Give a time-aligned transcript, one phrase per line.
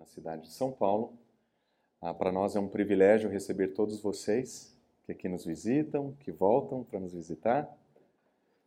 [0.00, 1.12] na cidade de São Paulo.
[2.00, 4.74] Ah, para nós é um privilégio receber todos vocês
[5.04, 7.68] que aqui nos visitam, que voltam para nos visitar.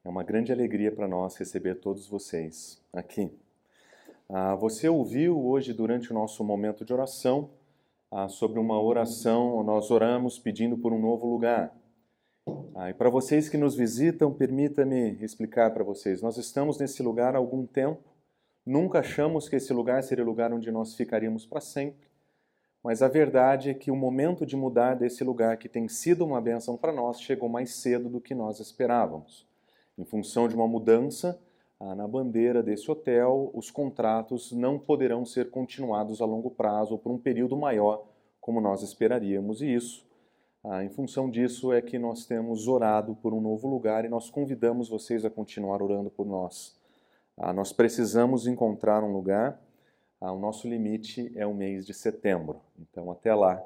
[0.06, 3.32] É uma grande alegria para nós receber todos vocês aqui.
[4.30, 7.50] Ah, você ouviu hoje, durante o nosso momento de oração,
[8.12, 11.76] ah, sobre uma oração, nós oramos pedindo por um novo lugar.
[12.76, 17.34] Ah, e para vocês que nos visitam, permita-me explicar para vocês: nós estamos nesse lugar
[17.34, 18.13] há algum tempo,
[18.66, 22.08] nunca achamos que esse lugar seria o lugar onde nós ficaríamos para sempre,
[22.84, 26.42] mas a verdade é que o momento de mudar desse lugar, que tem sido uma
[26.42, 29.48] benção para nós, chegou mais cedo do que nós esperávamos.
[29.98, 31.40] Em função de uma mudança
[31.80, 37.00] ah, na bandeira desse hotel, os contratos não poderão ser continuados a longo prazo ou
[37.00, 38.06] por um período maior,
[38.42, 40.06] como nós esperaríamos, e isso
[40.64, 44.30] ah, em função disso é que nós temos orado por um novo lugar e nós
[44.30, 46.78] convidamos vocês a continuar orando por nós.
[47.38, 49.60] Ah, nós precisamos encontrar um lugar.
[50.22, 52.62] Ah, o nosso limite é o mês de setembro.
[52.78, 53.62] Então, até lá,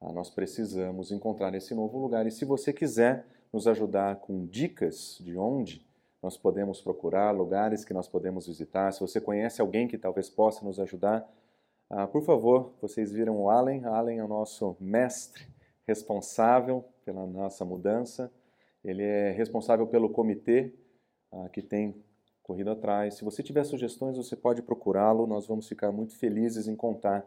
[0.00, 2.26] ah, nós precisamos encontrar esse novo lugar.
[2.26, 5.86] E se você quiser nos ajudar com dicas de onde
[6.22, 10.64] nós podemos procurar, lugares que nós podemos visitar, se você conhece alguém que talvez possa
[10.64, 11.26] nos ajudar,
[11.88, 13.84] ah, por favor, vocês viram o Allen.
[13.84, 15.46] Allen é o nosso mestre
[15.86, 18.32] responsável pela nossa mudança,
[18.82, 20.74] ele é responsável pelo comitê
[21.30, 22.04] ah, que tem
[22.46, 23.14] corrido atrás.
[23.14, 27.26] Se você tiver sugestões, você pode procurá-lo, nós vamos ficar muito felizes em contar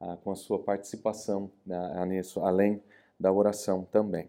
[0.00, 2.82] ah, com a sua participação né, nisso, além
[3.20, 4.26] da oração também.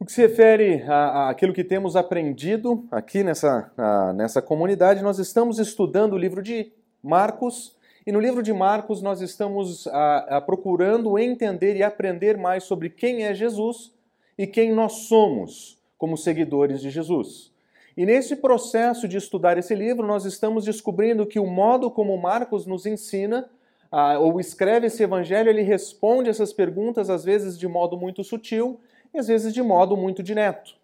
[0.00, 0.84] O que se refere
[1.28, 3.70] àquilo que temos aprendido aqui nessa,
[4.14, 6.72] nessa comunidade, nós estamos estudando o livro de
[7.02, 12.64] Marcos e no livro de Marcos nós estamos a, a, procurando entender e aprender mais
[12.64, 13.92] sobre quem é Jesus
[14.38, 17.52] e quem nós somos como seguidores de Jesus.
[17.98, 22.64] E nesse processo de estudar esse livro, nós estamos descobrindo que o modo como Marcos
[22.64, 23.50] nos ensina
[24.20, 28.78] ou escreve esse evangelho, ele responde essas perguntas às vezes de modo muito sutil
[29.12, 30.76] e às vezes de modo muito direto.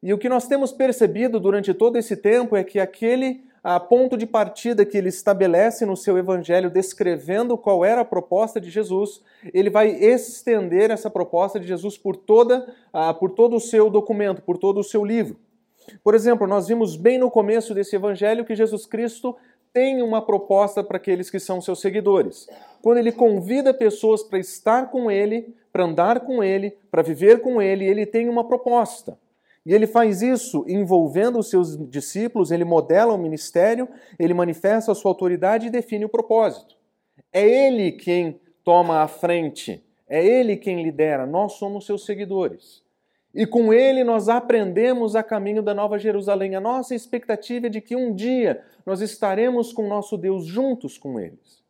[0.00, 4.16] E o que nós temos percebido durante todo esse tempo é que aquele a ponto
[4.16, 9.20] de partida que ele estabelece no seu evangelho, descrevendo qual era a proposta de Jesus,
[9.52, 14.40] ele vai estender essa proposta de Jesus por, toda, uh, por todo o seu documento,
[14.40, 15.36] por todo o seu livro.
[16.02, 19.36] Por exemplo, nós vimos bem no começo desse evangelho que Jesus Cristo
[19.72, 22.48] tem uma proposta para aqueles que são seus seguidores.
[22.82, 27.60] Quando ele convida pessoas para estar com ele, para andar com ele, para viver com
[27.60, 29.18] ele, ele tem uma proposta.
[29.64, 33.86] E ele faz isso envolvendo os seus discípulos, ele modela o ministério,
[34.18, 36.76] ele manifesta a sua autoridade e define o propósito.
[37.32, 42.82] É ele quem toma a frente, é ele quem lidera, nós somos seus seguidores.
[43.38, 46.56] E com ele nós aprendemos a caminho da Nova Jerusalém.
[46.56, 51.20] A nossa expectativa é de que um dia nós estaremos com nosso Deus juntos com
[51.20, 51.62] eles.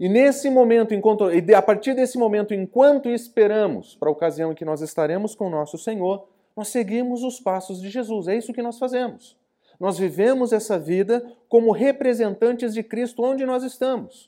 [0.00, 1.22] E nesse momento, enquanto,
[1.56, 5.78] a partir desse momento, enquanto esperamos para a ocasião em que nós estaremos com nosso
[5.78, 6.26] Senhor,
[6.56, 8.26] nós seguimos os passos de Jesus.
[8.26, 9.36] É isso que nós fazemos.
[9.78, 14.27] Nós vivemos essa vida como representantes de Cristo onde nós estamos.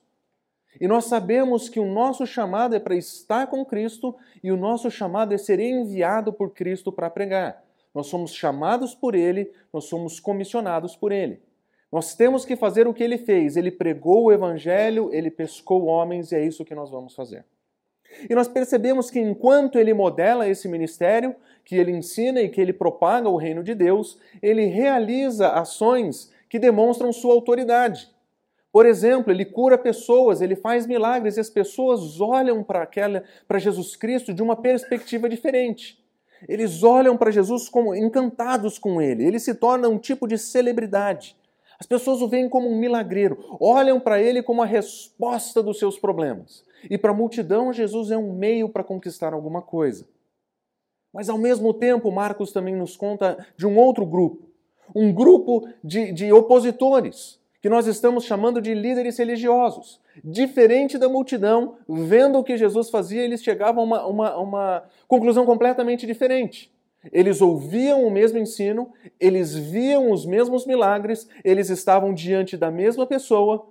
[0.78, 4.90] E nós sabemos que o nosso chamado é para estar com Cristo e o nosso
[4.90, 7.64] chamado é ser enviado por Cristo para pregar.
[7.94, 11.42] Nós somos chamados por Ele, nós somos comissionados por Ele.
[11.90, 13.56] Nós temos que fazer o que Ele fez.
[13.56, 17.44] Ele pregou o Evangelho, Ele pescou homens e é isso que nós vamos fazer.
[18.28, 22.72] E nós percebemos que enquanto ele modela esse ministério, que ele ensina e que ele
[22.72, 28.10] propaga o reino de Deus, ele realiza ações que demonstram sua autoridade.
[28.72, 32.88] Por exemplo, ele cura pessoas, ele faz milagres e as pessoas olham para
[33.48, 35.98] para Jesus Cristo de uma perspectiva diferente.
[36.48, 39.24] Eles olham para Jesus como encantados com ele.
[39.24, 41.36] Ele se torna um tipo de celebridade.
[41.78, 45.98] As pessoas o veem como um milagreiro, olham para ele como a resposta dos seus
[45.98, 46.62] problemas.
[46.90, 50.06] E para a multidão, Jesus é um meio para conquistar alguma coisa.
[51.12, 54.50] Mas ao mesmo tempo, Marcos também nos conta de um outro grupo,
[54.94, 60.00] um grupo de, de opositores, que nós estamos chamando de líderes religiosos.
[60.24, 65.44] Diferente da multidão, vendo o que Jesus fazia, eles chegavam a uma, uma, uma conclusão
[65.44, 66.72] completamente diferente.
[67.12, 73.06] Eles ouviam o mesmo ensino, eles viam os mesmos milagres, eles estavam diante da mesma
[73.06, 73.66] pessoa,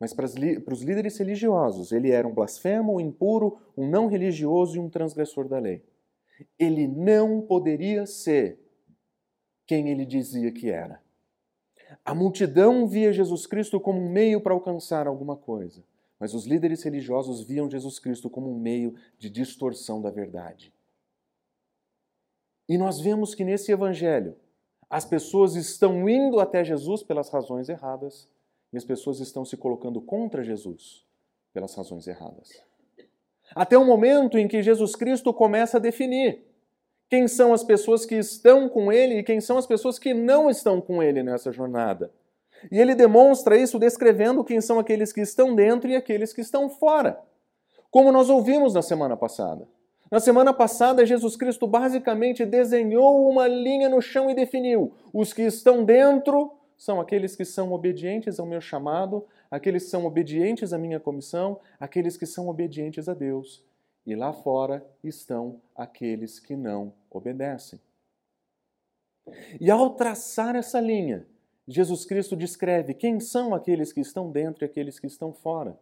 [0.00, 4.78] mas para os líderes religiosos, ele era um blasfemo, um impuro, um não religioso e
[4.78, 5.82] um transgressor da lei.
[6.56, 8.60] Ele não poderia ser
[9.66, 11.00] quem ele dizia que era.
[12.08, 15.84] A multidão via Jesus Cristo como um meio para alcançar alguma coisa,
[16.18, 20.72] mas os líderes religiosos viam Jesus Cristo como um meio de distorção da verdade.
[22.66, 24.34] E nós vemos que nesse evangelho
[24.88, 28.26] as pessoas estão indo até Jesus pelas razões erradas
[28.72, 31.04] e as pessoas estão se colocando contra Jesus
[31.52, 32.48] pelas razões erradas.
[33.54, 36.42] Até o momento em que Jesus Cristo começa a definir
[37.08, 40.50] quem são as pessoas que estão com ele e quem são as pessoas que não
[40.50, 42.12] estão com ele nessa jornada.
[42.70, 46.68] E ele demonstra isso descrevendo quem são aqueles que estão dentro e aqueles que estão
[46.68, 47.18] fora.
[47.90, 49.66] Como nós ouvimos na semana passada.
[50.10, 55.42] Na semana passada, Jesus Cristo basicamente desenhou uma linha no chão e definiu: os que
[55.42, 60.78] estão dentro são aqueles que são obedientes ao meu chamado, aqueles que são obedientes à
[60.78, 63.62] minha comissão, aqueles que são obedientes a Deus.
[64.08, 67.78] E lá fora estão aqueles que não obedecem.
[69.60, 71.26] E ao traçar essa linha,
[71.66, 75.78] Jesus Cristo descreve quem são aqueles que estão dentro e aqueles que estão fora.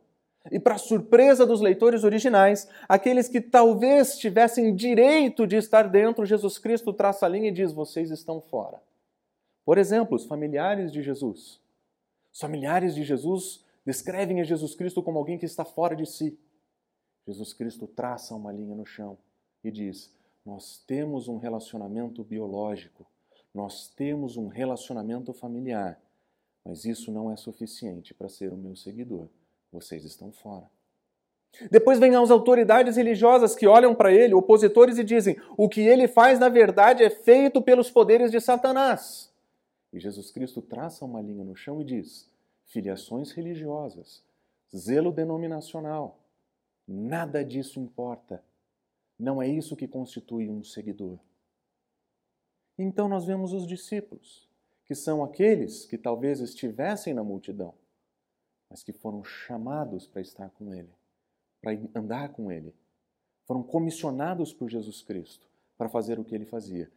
[0.50, 6.58] E, para surpresa dos leitores originais, aqueles que talvez tivessem direito de estar dentro, Jesus
[6.58, 8.82] Cristo traça a linha e diz: vocês estão fora.
[9.64, 11.60] Por exemplo, os familiares de Jesus.
[12.32, 16.36] Os familiares de Jesus descrevem a Jesus Cristo como alguém que está fora de si.
[17.26, 19.18] Jesus Cristo traça uma linha no chão
[19.62, 20.14] e diz:
[20.44, 23.06] Nós temos um relacionamento biológico,
[23.52, 26.00] nós temos um relacionamento familiar,
[26.64, 29.28] mas isso não é suficiente para ser o meu seguidor
[29.76, 30.68] vocês estão fora.
[31.70, 36.06] Depois vem as autoridades religiosas que olham para ele, opositores, e dizem: o que ele
[36.06, 39.32] faz na verdade é feito pelos poderes de Satanás.
[39.92, 42.28] E Jesus Cristo traça uma linha no chão e diz:
[42.66, 44.22] filiações religiosas,
[44.74, 46.18] zelo denominacional,
[46.86, 48.42] nada disso importa.
[49.18, 51.18] Não é isso que constitui um seguidor.
[52.78, 54.48] Então nós vemos os discípulos,
[54.84, 57.74] que são aqueles que talvez estivessem na multidão
[58.68, 60.90] mas que foram chamados para estar com Ele,
[61.60, 62.74] para andar com Ele.
[63.46, 65.46] Foram comissionados por Jesus Cristo
[65.78, 66.90] para fazer o que Ele fazia.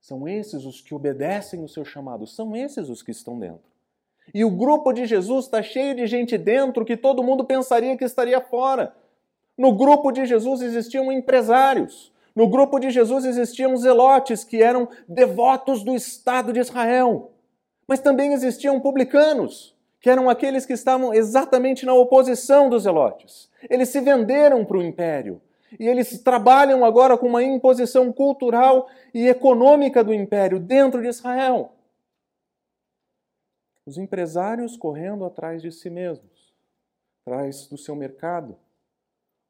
[0.00, 3.64] São esses os que obedecem o seu chamado, são esses os que estão dentro.
[4.32, 8.04] E o grupo de Jesus está cheio de gente dentro que todo mundo pensaria que
[8.04, 8.94] estaria fora.
[9.56, 12.12] No grupo de Jesus existiam empresários.
[12.34, 17.32] No grupo de Jesus existiam zelotes que eram devotos do Estado de Israel.
[17.88, 23.50] Mas também existiam publicanos que eram aqueles que estavam exatamente na oposição dos zelotes.
[23.68, 25.40] Eles se venderam para o império.
[25.80, 31.72] E eles trabalham agora com uma imposição cultural e econômica do império dentro de Israel.
[33.84, 36.54] Os empresários correndo atrás de si mesmos,
[37.24, 38.56] atrás do seu mercado.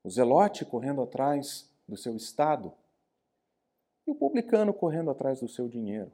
[0.06, 2.73] O zelote correndo atrás do seu estado.
[4.06, 6.12] E o publicano correndo atrás do seu dinheiro.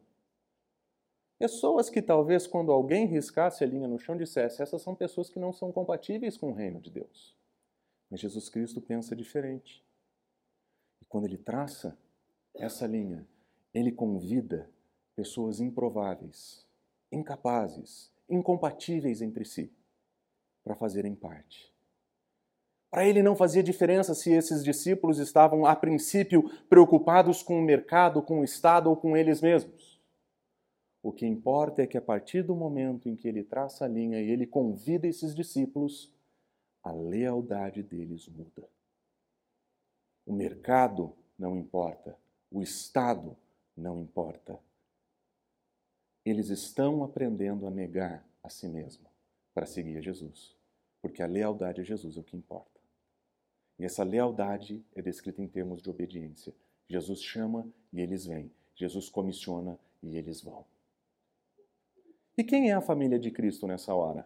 [1.38, 5.38] Pessoas que talvez quando alguém riscasse a linha no chão dissesse, essas são pessoas que
[5.38, 7.36] não são compatíveis com o reino de Deus.
[8.08, 9.84] Mas Jesus Cristo pensa diferente.
[11.02, 11.94] E quando ele traça
[12.54, 13.28] essa linha,
[13.74, 14.70] ele convida
[15.14, 16.66] pessoas improváveis,
[17.12, 19.70] incapazes, incompatíveis entre si,
[20.64, 21.71] para fazerem parte.
[22.92, 28.20] Para ele não fazia diferença se esses discípulos estavam, a princípio, preocupados com o mercado,
[28.20, 29.98] com o Estado ou com eles mesmos.
[31.02, 34.20] O que importa é que a partir do momento em que ele traça a linha
[34.20, 36.14] e ele convida esses discípulos,
[36.82, 38.68] a lealdade deles muda.
[40.26, 42.14] O mercado não importa,
[42.50, 43.34] o Estado
[43.74, 44.60] não importa.
[46.26, 49.06] Eles estão aprendendo a negar a si mesmo
[49.54, 50.54] para seguir Jesus,
[51.00, 52.81] porque a lealdade a Jesus é o que importa.
[53.82, 56.54] E essa lealdade é descrita em termos de obediência.
[56.88, 58.48] Jesus chama e eles vêm.
[58.76, 60.64] Jesus comissiona e eles vão.
[62.38, 64.24] E quem é a família de Cristo nessa hora?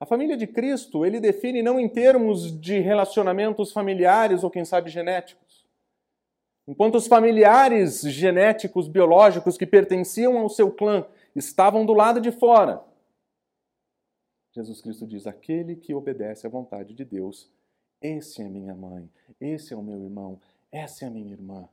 [0.00, 4.88] A família de Cristo, ele define não em termos de relacionamentos familiares ou quem sabe
[4.88, 5.66] genéticos.
[6.66, 12.82] Enquanto os familiares genéticos, biológicos que pertenciam ao seu clã estavam do lado de fora,
[14.52, 17.54] Jesus Cristo diz: aquele que obedece à vontade de Deus,
[18.00, 19.10] esse é minha mãe,
[19.40, 21.68] esse é o meu irmão, essa é a minha irmã.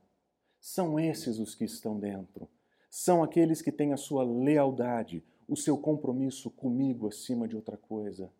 [0.60, 2.48] São esses os que estão dentro
[2.96, 8.32] são aqueles que têm a sua lealdade, o seu compromisso comigo acima de outra coisa.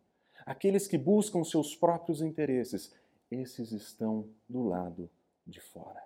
[0.45, 2.95] Aqueles que buscam seus próprios interesses,
[3.29, 5.09] esses estão do lado
[5.45, 6.01] de fora.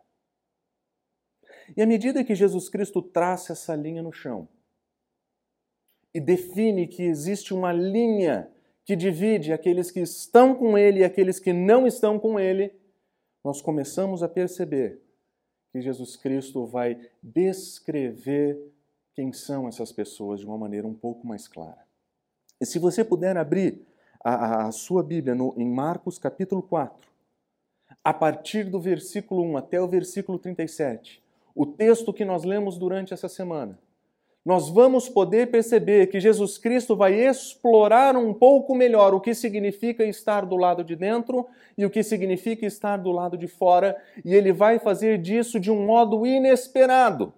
[1.78, 4.50] E à medida que Jesus Cristo traça essa linha no chão
[6.12, 8.52] e define que existe uma linha
[8.90, 12.74] que divide aqueles que estão com Ele e aqueles que não estão com Ele,
[13.44, 15.00] nós começamos a perceber
[15.72, 18.60] que Jesus Cristo vai descrever
[19.14, 21.86] quem são essas pessoas de uma maneira um pouco mais clara.
[22.60, 23.86] E se você puder abrir
[24.24, 27.08] a, a sua Bíblia no, em Marcos capítulo 4,
[28.04, 31.22] a partir do versículo 1 até o versículo 37,
[31.54, 33.78] o texto que nós lemos durante essa semana,
[34.46, 40.04] nós vamos poder perceber que Jesus Cristo vai explorar um pouco melhor o que significa
[40.04, 41.46] estar do lado de dentro
[41.78, 45.70] e o que significa estar do lado de fora, e ele vai fazer disso de
[45.70, 47.34] um modo inesperado.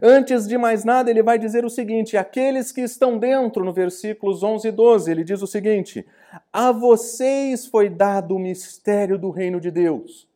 [0.00, 4.42] Antes de mais nada, ele vai dizer o seguinte: aqueles que estão dentro, no versículos
[4.42, 6.06] 11 e 12, ele diz o seguinte:
[6.52, 10.28] A vocês foi dado o mistério do reino de Deus.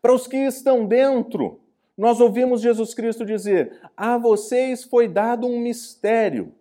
[0.00, 1.60] Para os que estão dentro,
[1.96, 6.52] nós ouvimos Jesus Cristo dizer: A vocês foi dado um mistério.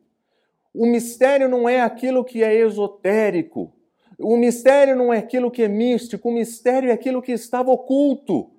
[0.74, 3.74] O mistério não é aquilo que é esotérico.
[4.18, 6.30] O mistério não é aquilo que é místico.
[6.30, 8.50] O mistério é aquilo que estava oculto.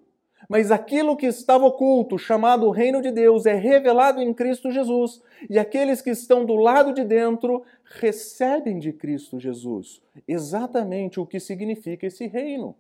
[0.49, 5.23] Mas aquilo que estava oculto, chamado reino de Deus, é revelado em Cristo Jesus.
[5.49, 11.41] E aqueles que estão do lado de dentro recebem de Cristo Jesus exatamente o que
[11.41, 12.75] significa esse reino.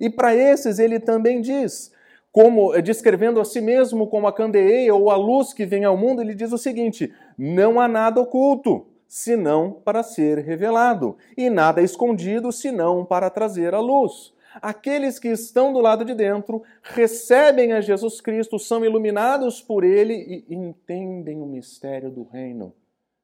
[0.00, 1.92] E para esses ele também diz:
[2.36, 5.96] como eh, descrevendo a si mesmo como a candeeia ou a luz que vem ao
[5.96, 11.80] mundo, ele diz o seguinte: não há nada oculto, senão para ser revelado, e nada
[11.80, 14.34] escondido, senão para trazer a luz.
[14.60, 20.44] Aqueles que estão do lado de dentro recebem a Jesus Cristo, são iluminados por ele
[20.46, 22.74] e entendem o mistério do reino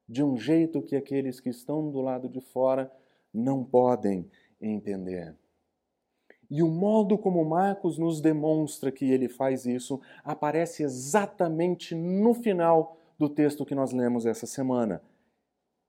[0.08, 2.90] de um jeito que aqueles que estão do lado de fora
[3.32, 4.26] não podem
[4.58, 5.36] entender.
[6.54, 12.98] E o modo como Marcos nos demonstra que ele faz isso aparece exatamente no final
[13.18, 15.00] do texto que nós lemos essa semana.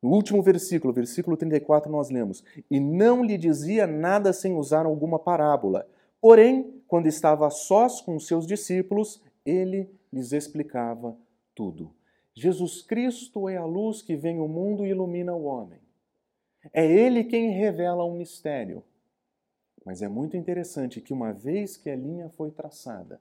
[0.02, 5.20] No último versículo, versículo 34, nós lemos: E não lhe dizia nada sem usar alguma
[5.20, 5.86] parábola.
[6.22, 11.14] Porém, quando estava sós com seus discípulos, ele lhes explicava
[11.54, 11.94] tudo.
[12.34, 15.80] Jesus Cristo é a luz que vem ao mundo e ilumina o homem.
[16.72, 18.82] É ele quem revela um mistério.
[19.86, 23.20] Mas é muito interessante que, uma vez que a linha foi traçada,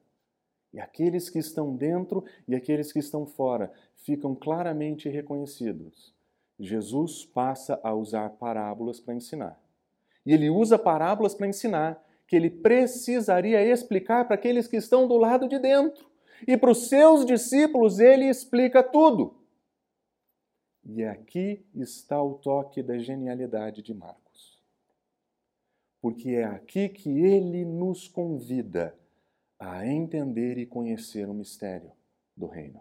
[0.72, 6.14] e aqueles que estão dentro e aqueles que estão fora ficam claramente reconhecidos,
[6.58, 9.60] Jesus passa a usar parábolas para ensinar.
[10.24, 15.18] E ele usa parábolas para ensinar que ele precisaria explicar para aqueles que estão do
[15.18, 16.06] lado de dentro.
[16.46, 19.34] E para os seus discípulos ele explica tudo.
[20.84, 24.21] E aqui está o toque da genialidade de Marcos
[26.02, 28.92] porque é aqui que ele nos convida
[29.58, 31.92] a entender e conhecer o mistério
[32.36, 32.80] do reino.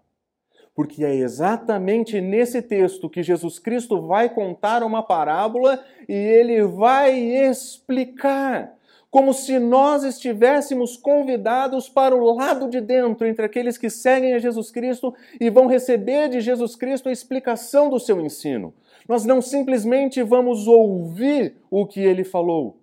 [0.73, 7.13] Porque é exatamente nesse texto que Jesus Cristo vai contar uma parábola e ele vai
[7.13, 8.75] explicar,
[9.11, 14.39] como se nós estivéssemos convidados para o lado de dentro, entre aqueles que seguem a
[14.39, 18.73] Jesus Cristo e vão receber de Jesus Cristo a explicação do seu ensino.
[19.07, 22.80] Nós não simplesmente vamos ouvir o que ele falou,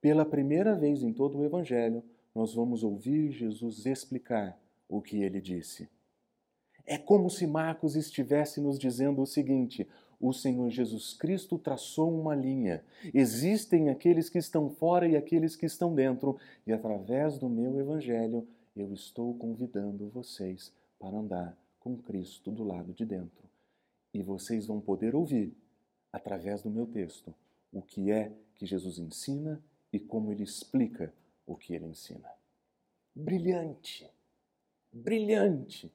[0.00, 2.02] pela primeira vez em todo o Evangelho,
[2.34, 5.88] nós vamos ouvir Jesus explicar o que ele disse.
[6.86, 9.86] É como se Marcos estivesse nos dizendo o seguinte:
[10.20, 12.84] o Senhor Jesus Cristo traçou uma linha.
[13.14, 18.46] Existem aqueles que estão fora e aqueles que estão dentro, e através do meu Evangelho
[18.76, 23.48] eu estou convidando vocês para andar com Cristo do lado de dentro.
[24.12, 25.56] E vocês vão poder ouvir,
[26.12, 27.34] através do meu texto,
[27.72, 31.12] o que é que Jesus ensina e como ele explica
[31.46, 32.30] o que ele ensina.
[33.14, 34.08] Brilhante,
[34.92, 35.92] brilhante.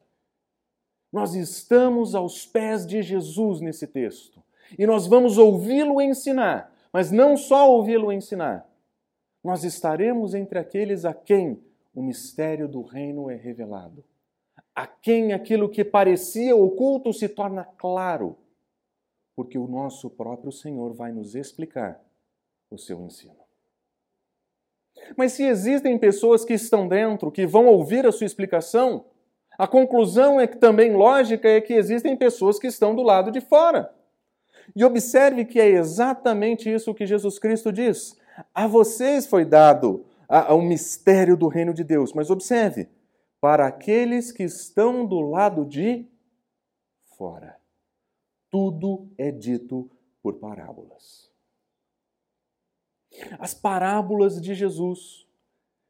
[1.12, 4.44] Nós estamos aos pés de Jesus nesse texto
[4.78, 8.70] e nós vamos ouvi-lo ensinar, mas não só ouvi-lo ensinar.
[9.44, 14.04] Nós estaremos entre aqueles a quem o mistério do reino é revelado,
[14.76, 18.38] a quem aquilo que parecia oculto se torna claro,
[19.36, 22.04] porque o nosso próprio Senhor vai nos explicar
[22.70, 23.45] o seu ensino.
[25.16, 29.06] Mas se existem pessoas que estão dentro, que vão ouvir a sua explicação,
[29.58, 33.42] a conclusão é que também lógica é que existem pessoas que estão do lado de
[33.42, 33.94] fora.
[34.76, 38.18] E observe que é exatamente isso que Jesus Cristo diz.
[38.54, 40.06] A vocês foi dado
[40.50, 42.14] o mistério do reino de Deus.
[42.14, 42.90] Mas observe,
[43.40, 46.08] para aqueles que estão do lado de
[47.18, 47.58] fora,
[48.50, 49.90] tudo é dito
[50.22, 51.32] por parábolas.
[53.40, 55.28] As parábolas de Jesus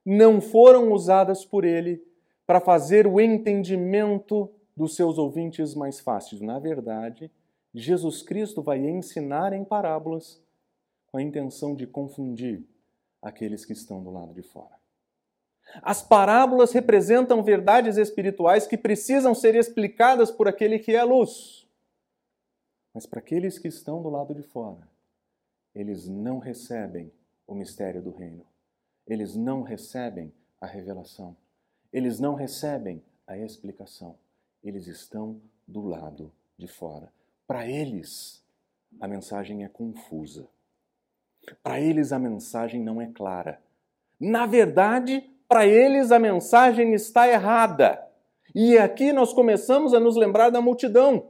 [0.05, 2.03] não foram usadas por ele
[2.45, 6.43] para fazer o entendimento dos seus ouvintes mais fácil.
[6.43, 7.31] Na verdade,
[7.73, 10.41] Jesus Cristo vai ensinar em parábolas
[11.07, 12.63] com a intenção de confundir
[13.21, 14.75] aqueles que estão do lado de fora.
[15.81, 21.67] As parábolas representam verdades espirituais que precisam ser explicadas por aquele que é a luz.
[22.93, 24.87] Mas para aqueles que estão do lado de fora,
[25.75, 27.11] eles não recebem
[27.45, 28.45] o mistério do reino.
[29.05, 31.35] Eles não recebem a revelação.
[31.91, 34.17] Eles não recebem a explicação.
[34.63, 37.11] eles estão do lado de fora.
[37.45, 38.43] Para eles,
[38.99, 40.47] a mensagem é confusa.
[41.61, 43.61] Para eles, a mensagem não é clara.
[44.19, 48.03] Na verdade, para eles, a mensagem está errada.
[48.55, 51.27] E aqui nós começamos a nos lembrar da multidão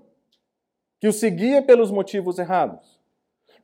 [0.99, 2.94] que o seguia pelos motivos errados.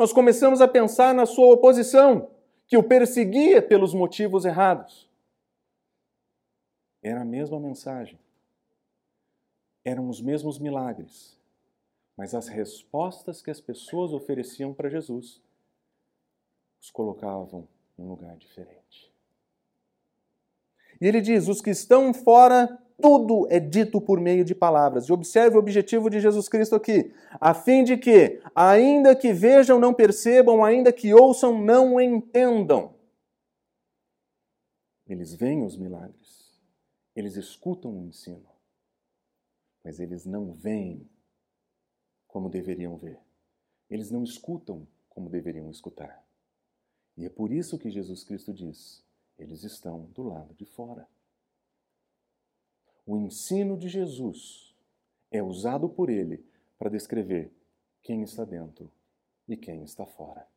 [0.02, 2.32] Nós começamos a pensar na sua oposição,
[2.66, 5.08] que o perseguia pelos motivos errados.
[7.04, 8.18] Era a mesma mensagem.
[9.86, 11.38] Eram os mesmos milagres.
[12.18, 15.40] Mas as respostas que as pessoas ofereciam para Jesus
[16.82, 19.14] os colocavam em um lugar diferente.
[21.00, 25.06] E ele diz: os que estão fora tudo é dito por meio de palavras.
[25.06, 29.80] E observe o objetivo de Jesus Cristo aqui, a fim de que, ainda que vejam,
[29.80, 32.94] não percebam, ainda que ouçam, não entendam.
[35.08, 36.58] Eles veem os milagres,
[37.16, 38.48] eles escutam o ensino,
[39.84, 41.10] mas eles não veem
[42.28, 43.20] como deveriam ver.
[43.90, 46.24] Eles não escutam como deveriam escutar.
[47.18, 49.04] E é por isso que Jesus Cristo diz:
[49.38, 51.08] eles estão do lado de fora.
[53.06, 54.76] O ensino de Jesus
[55.32, 56.46] é usado por ele
[56.78, 57.52] para descrever
[58.02, 58.92] quem está dentro
[59.48, 60.48] e quem está fora.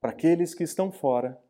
[0.00, 1.42] Para aqueles que estão fora,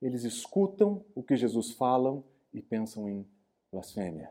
[0.00, 3.26] eles escutam o que Jesus fala e pensam em
[3.72, 4.30] blasfêmia.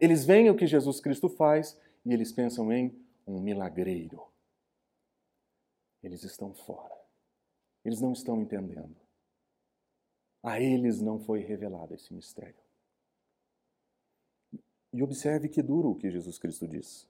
[0.00, 2.96] Eles veem o que Jesus Cristo faz e eles pensam em
[3.26, 4.26] um milagreiro.
[6.02, 6.96] Eles estão fora.
[7.84, 8.96] Eles não estão entendendo.
[10.42, 12.61] A eles não foi revelado esse mistério.
[14.92, 17.06] E observe que duro o que Jesus Cristo diz.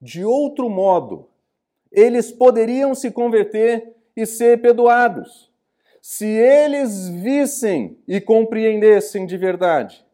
[0.00, 1.28] De outro modo,
[1.90, 5.50] eles poderiam se converter e ser perdoados,
[6.00, 10.04] se eles vissem e compreendessem de verdade.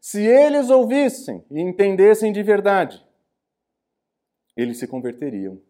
[0.00, 3.02] Se eles ouvissem e entendessem de verdade,
[4.56, 5.60] eles se converteriam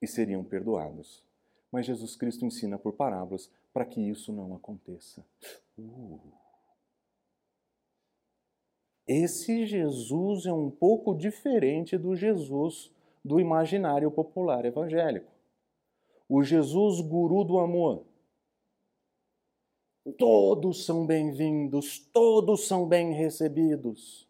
[0.00, 1.22] e seriam perdoados.
[1.70, 5.24] Mas Jesus Cristo ensina por parábolas para que isso não aconteça.
[5.78, 6.43] Uh.
[9.06, 12.90] Esse Jesus é um pouco diferente do Jesus
[13.24, 15.30] do imaginário popular evangélico.
[16.28, 18.04] O Jesus guru do amor.
[20.18, 24.28] Todos são bem-vindos, todos são bem recebidos.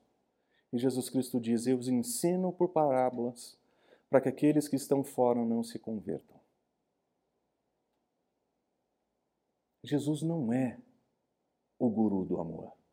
[0.72, 3.58] E Jesus Cristo diz: Eu os ensino por parábolas
[4.10, 6.40] para que aqueles que estão fora não se convertam.
[9.82, 10.78] Jesus não é
[11.78, 12.83] o guru do amor.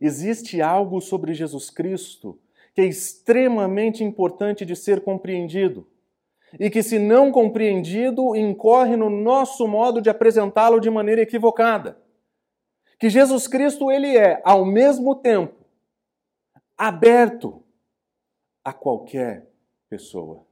[0.00, 2.38] Existe algo sobre Jesus Cristo
[2.74, 5.86] que é extremamente importante de ser compreendido
[6.58, 11.98] e que, se não compreendido, incorre no nosso modo de apresentá-lo de maneira equivocada.
[12.98, 15.54] Que Jesus Cristo ele é, ao mesmo tempo,
[16.76, 17.62] aberto
[18.64, 19.48] a qualquer
[19.88, 20.44] pessoa.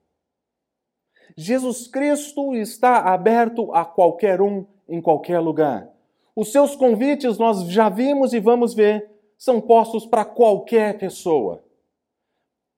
[1.37, 5.89] Jesus Cristo está aberto a qualquer um, em qualquer lugar.
[6.35, 9.12] Os seus convites nós já vimos e vamos ver
[9.43, 11.65] são postos para qualquer pessoa.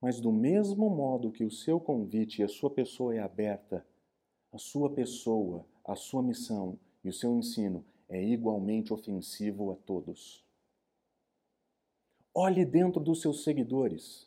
[0.00, 3.86] Mas do mesmo modo que o seu convite e a sua pessoa é aberta,
[4.50, 10.42] a sua pessoa, a sua missão e o seu ensino é igualmente ofensivo a todos.
[12.34, 14.26] Olhe dentro dos seus seguidores.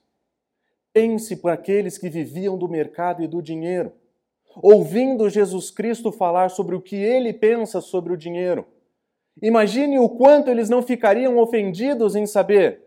[0.94, 3.92] Pense por aqueles que viviam do mercado e do dinheiro,
[4.62, 8.77] ouvindo Jesus Cristo falar sobre o que ele pensa sobre o dinheiro
[9.42, 12.82] Imagine o quanto eles não ficariam ofendidos em saber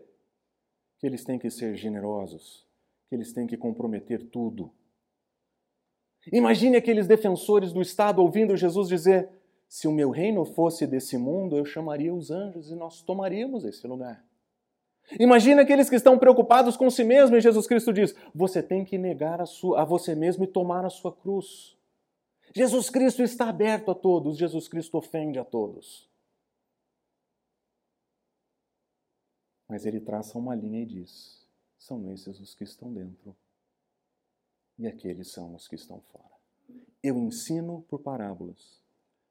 [0.99, 2.67] que eles têm que ser generosos,
[3.09, 4.71] que eles têm que comprometer tudo.
[6.31, 9.29] Imagine aqueles defensores do Estado ouvindo Jesus dizer:
[9.67, 13.87] se o meu reino fosse desse mundo, eu chamaria os anjos e nós tomaríamos esse
[13.87, 14.23] lugar.
[15.19, 18.97] Imagine aqueles que estão preocupados com si mesmo e Jesus Cristo diz: você tem que
[18.97, 21.77] negar a, sua, a você mesmo e tomar a sua cruz.
[22.53, 26.10] Jesus Cristo está aberto a todos, Jesus Cristo ofende a todos.
[29.71, 31.47] Mas ele traça uma linha e diz:
[31.79, 33.33] são esses os que estão dentro
[34.77, 36.35] e aqueles são os que estão fora.
[37.01, 38.81] Eu ensino por parábolas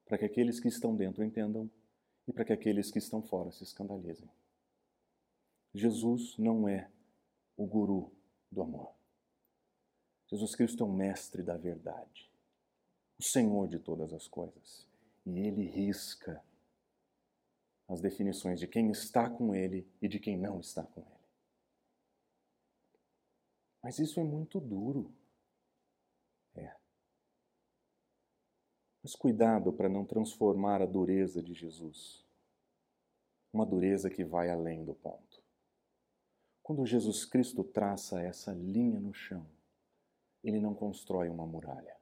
[0.03, 1.69] para que aqueles que estão dentro entendam
[2.27, 4.27] e para que aqueles que estão fora se escandalizem.
[5.75, 6.89] Jesus não é
[7.55, 8.11] o guru
[8.51, 8.95] do amor.
[10.25, 12.31] Jesus Cristo é o mestre da verdade,
[13.19, 14.87] o Senhor de todas as coisas.
[15.23, 16.43] E ele risca
[17.91, 21.21] as definições de quem está com ele e de quem não está com ele.
[23.83, 25.13] Mas isso é muito duro.
[26.55, 26.75] É.
[29.03, 32.21] Mas cuidado para não transformar a dureza de Jesus
[33.53, 35.41] uma dureza que vai além do ponto.
[36.63, 39.45] Quando Jesus Cristo traça essa linha no chão,
[40.43, 42.00] ele não constrói uma muralha.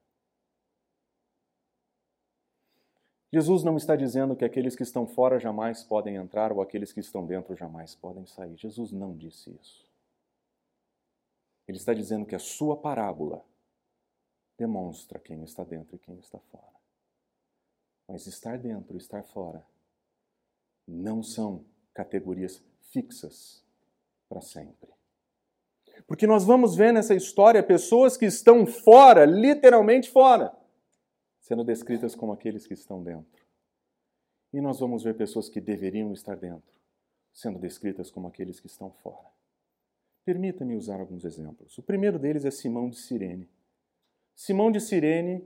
[3.31, 6.99] Jesus não está dizendo que aqueles que estão fora jamais podem entrar ou aqueles que
[6.99, 8.57] estão dentro jamais podem sair.
[8.57, 9.87] Jesus não disse isso.
[11.67, 13.45] Ele está dizendo que a sua parábola
[14.57, 16.65] demonstra quem está dentro e quem está fora.
[18.07, 19.63] Mas estar dentro e estar fora
[20.87, 21.63] não são
[21.93, 23.63] categorias fixas
[24.27, 24.89] para sempre.
[26.07, 30.51] Porque nós vamos ver nessa história pessoas que estão fora, literalmente fora,
[31.49, 33.43] sendo descritas como aqueles que estão dentro.
[34.53, 36.79] E nós vamos ver pessoas que deveriam estar dentro,
[37.33, 39.27] sendo descritas como aqueles que estão fora.
[40.23, 41.75] Permita-me usar alguns exemplos.
[41.79, 43.49] O primeiro deles é Simão de Cirene.
[44.35, 45.43] Simão de Cirene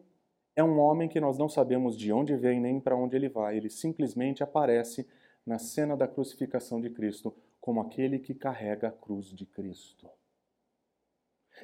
[0.58, 3.56] é um homem que nós não sabemos de onde vem nem para onde ele vai.
[3.56, 5.08] Ele simplesmente aparece
[5.46, 10.10] na cena da crucificação de Cristo como aquele que carrega a cruz de Cristo.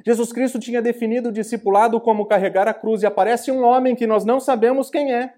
[0.06, 4.08] Jesus Cristo tinha definido o discipulado como carregar a cruz e aparece um homem que
[4.08, 5.36] nós não sabemos quem é,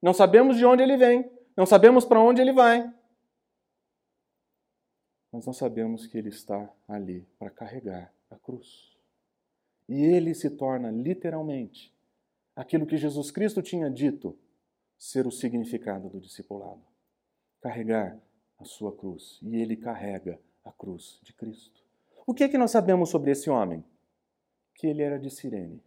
[0.00, 2.92] não sabemos de onde ele vem, não sabemos para onde ele vai.
[5.32, 8.96] Mas nós sabemos que ele está ali para carregar a cruz.
[9.88, 11.92] E ele se torna literalmente
[12.54, 14.38] aquilo que Jesus Cristo tinha dito
[14.98, 16.82] ser o significado do discipulado
[17.62, 18.18] carregar
[18.58, 19.38] a sua cruz.
[19.40, 21.80] E ele carrega a cruz de Cristo.
[22.26, 23.84] O que é que nós sabemos sobre esse homem?
[24.82, 25.80] Que ele era de Cirene.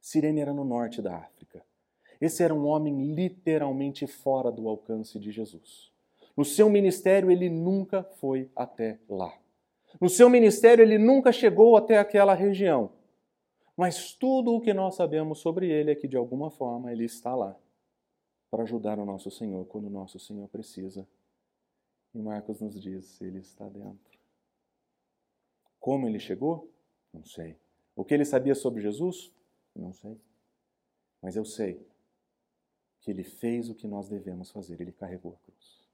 [0.00, 1.62] Cirene era no norte da África.
[2.18, 5.92] Esse era um homem literalmente fora do alcance de Jesus.
[6.34, 9.38] No seu ministério, ele nunca foi até lá.
[10.00, 12.90] No seu ministério, ele nunca chegou até aquela região.
[13.76, 17.34] Mas tudo o que nós sabemos sobre ele é que, de alguma forma, ele está
[17.34, 17.54] lá
[18.50, 21.06] para ajudar o nosso Senhor quando o nosso Senhor precisa.
[22.14, 24.18] E Marcos nos diz: ele está dentro.
[25.78, 26.72] Como ele chegou?
[27.12, 27.62] Não sei.
[27.94, 29.32] O que ele sabia sobre Jesus?
[29.74, 30.18] Não sei.
[31.22, 31.80] Mas eu sei
[33.00, 35.84] que ele fez o que nós devemos fazer, ele carregou a cruz.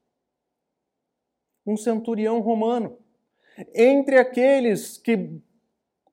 [1.65, 2.97] Um centurião romano,
[3.73, 5.41] entre aqueles que,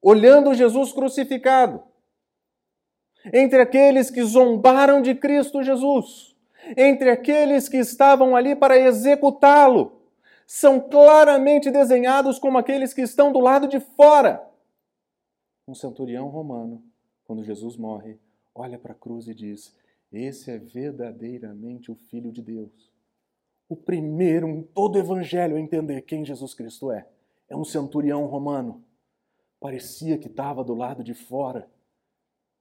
[0.02, 1.82] olhando Jesus crucificado,
[3.32, 6.36] entre aqueles que zombaram de Cristo Jesus,
[6.76, 9.98] entre aqueles que estavam ali para executá-lo
[10.46, 14.47] são claramente desenhados como aqueles que estão do lado de fora.
[15.68, 16.82] Um centurião romano,
[17.24, 18.18] quando Jesus morre,
[18.54, 19.76] olha para a cruz e diz:
[20.10, 22.90] Esse é verdadeiramente o Filho de Deus.
[23.68, 27.06] O primeiro em todo o Evangelho a entender quem Jesus Cristo é.
[27.48, 28.82] É um centurião romano.
[29.60, 31.70] Parecia que estava do lado de fora,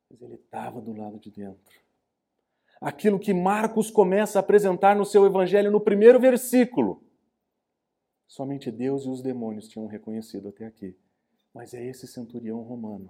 [0.10, 1.88] mas ele estava do lado de dentro
[2.82, 7.04] aquilo que Marcos começa a apresentar no seu evangelho no primeiro versículo.
[8.28, 10.96] Somente Deus e os demônios tinham reconhecido até aqui.
[11.58, 13.10] Mas é esse centurião romano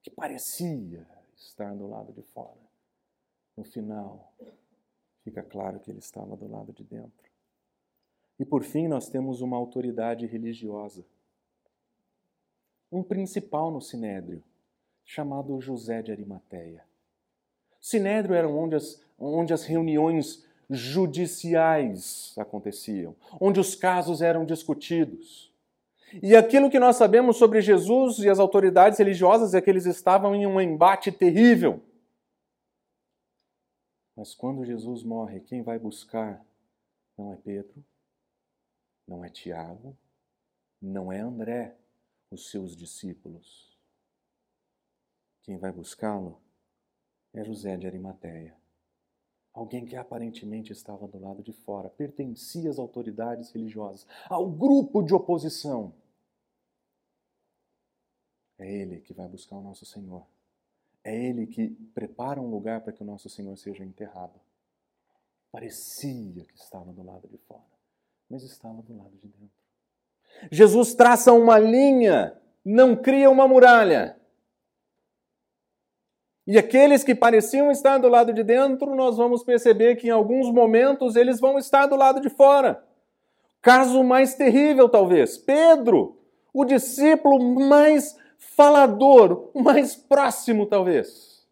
[0.00, 1.04] que parecia
[1.36, 2.60] estar do lado de fora.
[3.56, 4.32] No final,
[5.24, 7.28] fica claro que ele estava do lado de dentro.
[8.38, 11.04] E por fim, nós temos uma autoridade religiosa.
[12.92, 14.40] Um principal no sinédrio,
[15.04, 16.84] chamado José de Arimateia.
[17.80, 25.49] Sinédrio eram onde as, onde as reuniões judiciais aconteciam, onde os casos eram discutidos.
[26.22, 30.34] E aquilo que nós sabemos sobre Jesus e as autoridades religiosas é que eles estavam
[30.34, 31.82] em um embate terrível.
[34.16, 36.44] Mas quando Jesus morre, quem vai buscar
[37.16, 37.84] não é Pedro,
[39.06, 39.96] não é Tiago,
[40.80, 41.76] não é André,
[42.30, 43.76] os seus discípulos.
[45.42, 46.40] Quem vai buscá-lo
[47.32, 48.56] é José de Arimateia.
[49.52, 55.12] Alguém que aparentemente estava do lado de fora, pertencia às autoridades religiosas, ao grupo de
[55.12, 55.92] oposição.
[58.60, 60.22] É ele que vai buscar o nosso Senhor.
[61.02, 64.38] É ele que prepara um lugar para que o nosso Senhor seja enterrado.
[65.50, 67.62] Parecia que estava do lado de fora,
[68.28, 69.50] mas estava do lado de dentro.
[70.52, 74.16] Jesus traça uma linha, não cria uma muralha.
[76.46, 80.52] E aqueles que pareciam estar do lado de dentro, nós vamos perceber que em alguns
[80.52, 82.84] momentos eles vão estar do lado de fora.
[83.62, 86.18] Caso mais terrível, talvez, Pedro,
[86.52, 91.46] o discípulo mais falador, o mais próximo, talvez.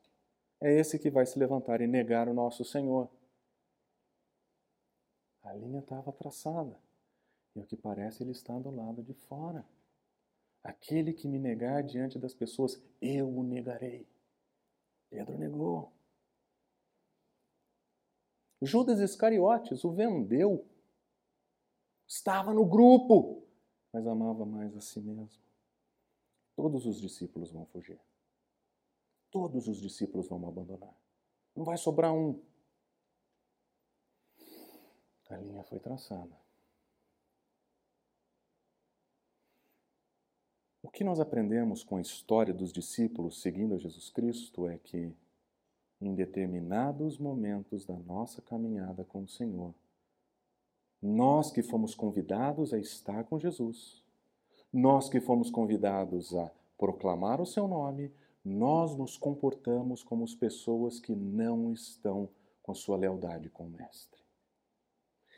[0.61, 3.09] É esse que vai se levantar e negar o nosso Senhor.
[5.42, 6.77] A linha estava traçada.
[7.55, 9.64] E o que parece, ele está do lado de fora.
[10.64, 14.07] Aquele que me negar diante das pessoas, eu o negarei.
[15.09, 15.92] Pedro negou.
[18.61, 20.66] Judas Iscariotes o vendeu.
[22.07, 23.42] Estava no grupo.
[23.92, 25.47] mas amava mais a si mesmo.
[26.59, 28.01] Todos os discípulos vão fugir.
[29.31, 30.92] Todos os discípulos vão abandonar.
[31.55, 32.42] Não vai sobrar um.
[35.31, 36.37] A linha foi traçada.
[40.83, 45.14] O que nós aprendemos com a história dos discípulos seguindo a Jesus Cristo é que,
[46.01, 49.73] em determinados momentos da nossa caminhada com o Senhor,
[51.01, 54.08] nós que fomos convidados a estar com Jesus,
[54.72, 58.12] nós que fomos convidados a proclamar o seu nome,
[58.44, 62.28] nós nos comportamos como as pessoas que não estão
[62.62, 64.20] com a sua lealdade com o Mestre.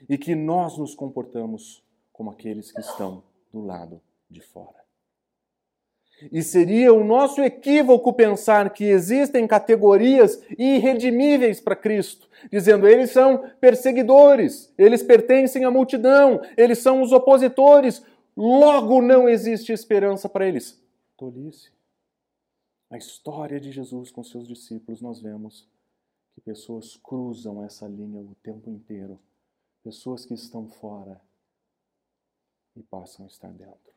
[0.09, 4.81] E que nós nos comportamos como aqueles que estão do lado de fora.
[6.31, 13.45] E seria o nosso equívoco pensar que existem categorias irredimíveis para Cristo, dizendo eles são
[13.59, 18.05] perseguidores, eles pertencem à multidão, eles são os opositores,
[18.37, 20.83] logo não existe esperança para eles.
[21.17, 21.73] Tolice.
[22.89, 25.69] Na história de Jesus com seus discípulos, nós vemos
[26.35, 29.21] que pessoas cruzam essa linha o tempo inteiro.
[29.83, 31.21] Pessoas que estão fora
[32.77, 33.95] e passam a estar dentro.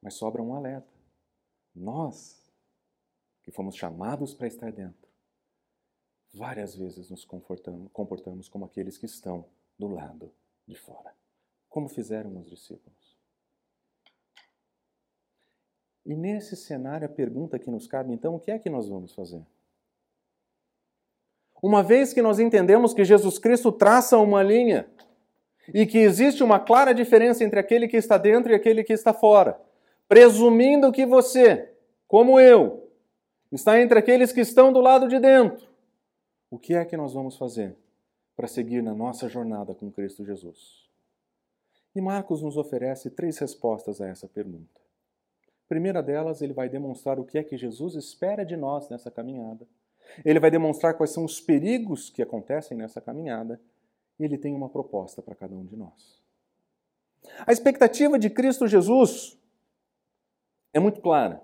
[0.00, 0.92] Mas sobra um alerta.
[1.74, 2.42] Nós,
[3.42, 5.08] que fomos chamados para estar dentro,
[6.32, 9.46] várias vezes nos comportamos como aqueles que estão
[9.78, 10.32] do lado
[10.66, 11.14] de fora,
[11.74, 13.18] como fizeram os discípulos.
[16.06, 19.12] E nesse cenário, a pergunta que nos cabe, então, o que é que nós vamos
[19.12, 19.44] fazer?
[21.60, 24.86] Uma vez que nós entendemos que Jesus Cristo traça uma linha
[25.74, 29.12] e que existe uma clara diferença entre aquele que está dentro e aquele que está
[29.12, 29.60] fora,
[30.06, 31.74] presumindo que você,
[32.06, 32.88] como eu,
[33.50, 35.66] está entre aqueles que estão do lado de dentro,
[36.48, 37.76] o que é que nós vamos fazer
[38.36, 40.83] para seguir na nossa jornada com Cristo Jesus?
[41.94, 44.80] E Marcos nos oferece três respostas a essa pergunta.
[45.68, 49.66] Primeira delas, ele vai demonstrar o que é que Jesus espera de nós nessa caminhada.
[50.24, 53.60] Ele vai demonstrar quais são os perigos que acontecem nessa caminhada.
[54.18, 56.22] E ele tem uma proposta para cada um de nós.
[57.46, 59.38] A expectativa de Cristo Jesus
[60.72, 61.42] é muito clara.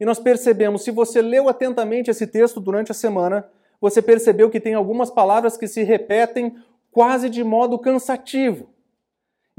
[0.00, 3.48] E nós percebemos, se você leu atentamente esse texto durante a semana,
[3.80, 6.56] você percebeu que tem algumas palavras que se repetem
[6.90, 8.70] quase de modo cansativo.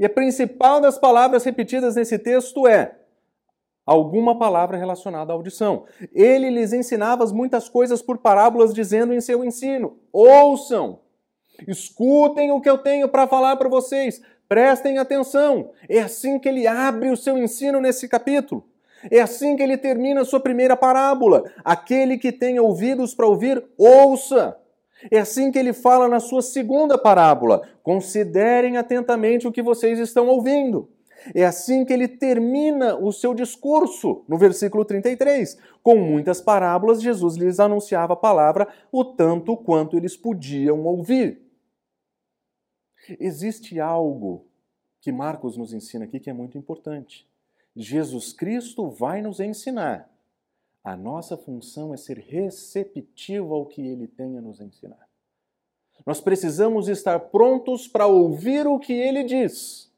[0.00, 2.96] E a principal das palavras repetidas nesse texto é
[3.84, 5.84] alguma palavra relacionada à audição.
[6.14, 11.00] Ele lhes ensinava muitas coisas por parábolas, dizendo em seu ensino: ouçam,
[11.68, 15.70] escutem o que eu tenho para falar para vocês, prestem atenção.
[15.86, 18.64] É assim que ele abre o seu ensino nesse capítulo.
[19.10, 21.44] É assim que ele termina a sua primeira parábola.
[21.62, 24.56] Aquele que tem ouvidos para ouvir, ouça.
[25.10, 27.68] É assim que ele fala na sua segunda parábola.
[27.82, 30.88] Considerem atentamente o que vocês estão ouvindo.
[31.34, 35.58] É assim que ele termina o seu discurso, no versículo 33.
[35.82, 41.42] Com muitas parábolas, Jesus lhes anunciava a palavra o tanto quanto eles podiam ouvir.
[43.18, 44.46] Existe algo
[45.00, 47.26] que Marcos nos ensina aqui que é muito importante.
[47.74, 50.10] Jesus Cristo vai nos ensinar.
[50.82, 55.08] A nossa função é ser receptivo ao que ele tem a nos ensinar.
[56.06, 59.90] Nós precisamos estar prontos para ouvir o que ele diz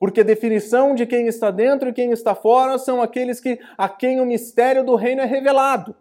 [0.00, 3.86] porque a definição de quem está dentro e quem está fora são aqueles que a
[3.86, 5.94] quem o mistério do reino é revelado.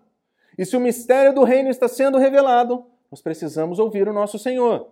[0.57, 4.89] E se o mistério do reino está sendo revelado, nós precisamos ouvir o nosso Senhor.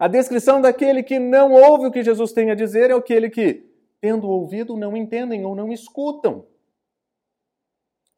[0.00, 3.62] A descrição daquele que não ouve o que Jesus tem a dizer é aquele que,
[4.00, 6.46] tendo ouvido, não entendem ou não escutam.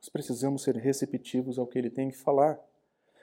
[0.07, 2.61] Nós precisamos ser receptivos ao que ele tem que falar.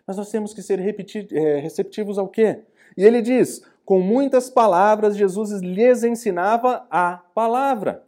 [0.05, 2.59] Mas nós temos que ser eh, receptivos ao quê?
[2.97, 8.03] E ele diz: com muitas palavras, Jesus lhes ensinava a palavra.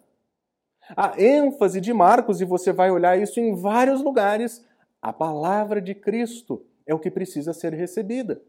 [0.89, 4.65] A ênfase de Marcos, e você vai olhar isso em vários lugares,
[5.01, 8.41] a palavra de Cristo é o que precisa ser recebida.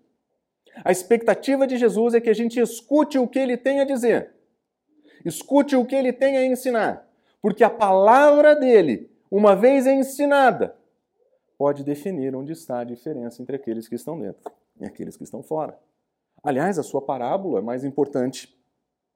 [0.84, 4.32] A expectativa de Jesus é que a gente escute o que ele tem a dizer,
[5.24, 7.08] escute o que ele tem a ensinar,
[7.40, 10.76] porque a palavra dele, uma vez ensinada,
[11.58, 15.42] pode definir onde está a diferença entre aqueles que estão dentro e aqueles que estão
[15.42, 15.78] fora.
[16.42, 18.54] Aliás, a sua parábola mais importante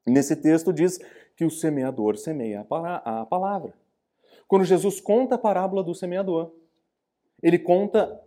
[0.06, 0.98] nesse texto diz
[1.36, 2.66] que o semeador semeia
[3.04, 3.74] a palavra.
[4.48, 6.50] Quando Jesus conta a parábola do semeador,
[7.42, 8.20] ele conta,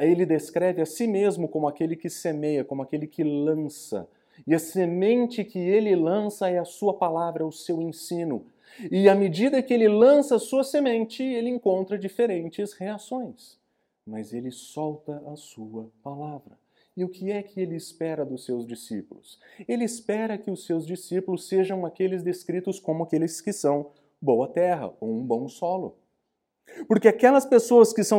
[0.00, 4.08] ele descreve a si mesmo como aquele que semeia, como aquele que lança.
[4.46, 8.44] E a semente que ele lança é a sua palavra, o seu ensino.
[8.90, 13.58] E à medida que ele lança sua semente, ele encontra diferentes reações.
[14.06, 16.58] Mas ele solta a sua palavra.
[16.96, 19.38] E o que é que ele espera dos seus discípulos?
[19.68, 24.92] Ele espera que os seus discípulos sejam aqueles descritos como aqueles que são boa terra
[24.98, 25.98] ou um bom solo.
[26.88, 28.18] Porque aquelas pessoas que são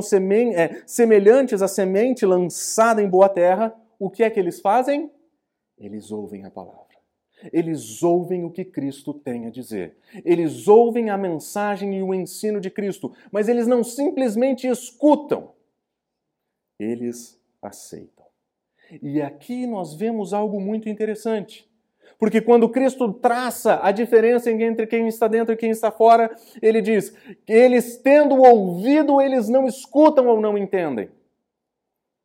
[0.55, 5.11] é, semelhantes à semente lançada em boa terra, o que é que eles fazem?
[5.77, 6.86] Eles ouvem a palavra.
[7.53, 9.95] Eles ouvem o que Cristo tem a dizer.
[10.25, 15.51] Eles ouvem a mensagem e o ensino de Cristo, mas eles não simplesmente escutam.
[16.79, 18.25] Eles aceitam.
[19.01, 21.69] E aqui nós vemos algo muito interessante.
[22.17, 26.81] Porque quando Cristo traça a diferença entre quem está dentro e quem está fora, ele
[26.81, 27.13] diz:
[27.47, 31.09] eles tendo ouvido, eles não escutam ou não entendem.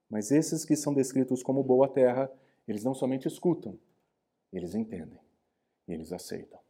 [0.08, 2.30] Mas esses que são descritos como boa terra,
[2.66, 3.78] eles não somente escutam,
[4.52, 5.20] eles entendem,
[5.88, 6.60] eles aceitam.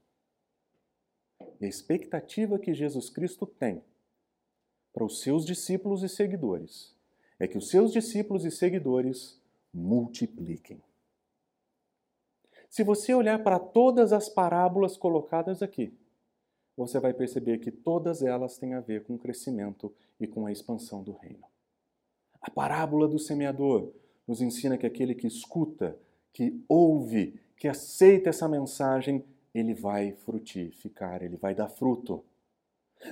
[1.60, 3.82] E a expectativa que Jesus Cristo tem
[4.92, 6.94] para os seus discípulos e seguidores
[7.38, 9.40] é que os seus discípulos e seguidores
[9.72, 10.82] multipliquem.
[12.68, 15.92] Se você olhar para todas as parábolas colocadas aqui,
[16.76, 20.52] você vai perceber que todas elas têm a ver com o crescimento e com a
[20.52, 21.44] expansão do reino.
[22.40, 23.92] A parábola do semeador
[24.26, 25.98] nos ensina que aquele que escuta,
[26.32, 32.24] que ouve, que aceita essa mensagem, ele vai frutificar, ele vai dar fruto.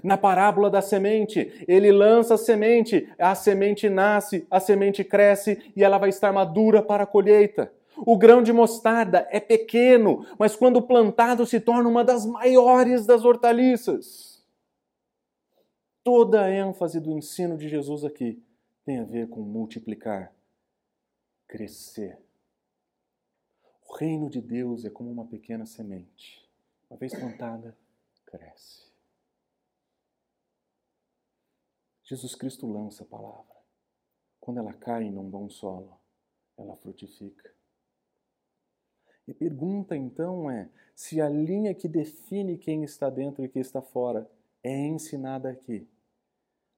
[0.02, 5.82] Na parábola da semente, ele lança a semente, a semente nasce, a semente cresce e
[5.82, 7.72] ela vai estar madura para a colheita.
[7.96, 13.24] O grão de mostarda é pequeno, mas quando plantado se torna uma das maiores das
[13.24, 14.42] hortaliças.
[16.02, 18.42] Toda a ênfase do ensino de Jesus aqui
[18.84, 20.32] tem a ver com multiplicar,
[21.46, 22.18] crescer.
[23.90, 26.48] O reino de Deus é como uma pequena semente.
[26.88, 27.76] Uma vez plantada,
[28.24, 28.88] cresce.
[32.04, 33.56] Jesus Cristo lança a palavra.
[34.38, 35.98] Quando ela cai num bom solo,
[36.56, 37.52] ela frutifica.
[39.26, 43.82] E pergunta então é se a linha que define quem está dentro e quem está
[43.82, 44.30] fora
[44.62, 45.84] é ensinada aqui.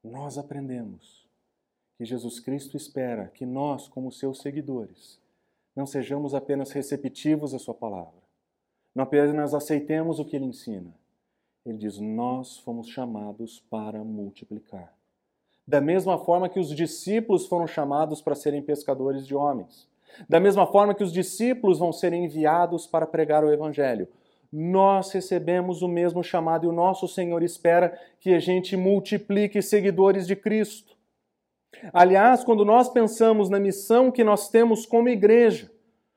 [0.03, 1.29] Nós aprendemos
[1.99, 5.22] que Jesus Cristo espera que nós, como seus seguidores,
[5.75, 8.21] não sejamos apenas receptivos à Sua palavra,
[8.95, 10.93] não apenas aceitemos o que Ele ensina.
[11.65, 14.93] Ele diz: Nós fomos chamados para multiplicar.
[15.67, 19.89] Da mesma forma que os discípulos foram chamados para serem pescadores de homens.
[20.29, 24.09] Da mesma forma que os discípulos vão ser enviados para pregar o Evangelho.
[24.53, 30.27] Nós recebemos o mesmo chamado e o nosso Senhor espera que a gente multiplique seguidores
[30.27, 30.95] de Cristo.
[31.93, 35.71] Aliás, quando nós pensamos na missão que nós temos como igreja,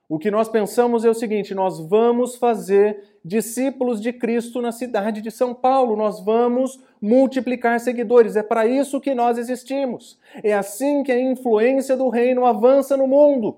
[0.08, 5.22] o que nós pensamos é o seguinte: nós vamos fazer discípulos de Cristo na cidade
[5.22, 8.36] de São Paulo, nós vamos multiplicar seguidores.
[8.36, 10.20] É para isso que nós existimos.
[10.44, 13.58] É assim que a influência do reino avança no mundo.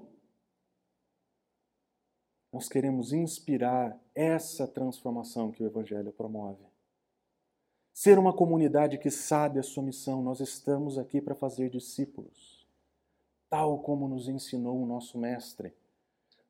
[2.54, 6.67] Nós queremos inspirar essa transformação que o Evangelho promove
[7.98, 10.22] ser uma comunidade que sabe a sua missão.
[10.22, 12.64] Nós estamos aqui para fazer discípulos,
[13.50, 15.74] tal como nos ensinou o nosso Mestre,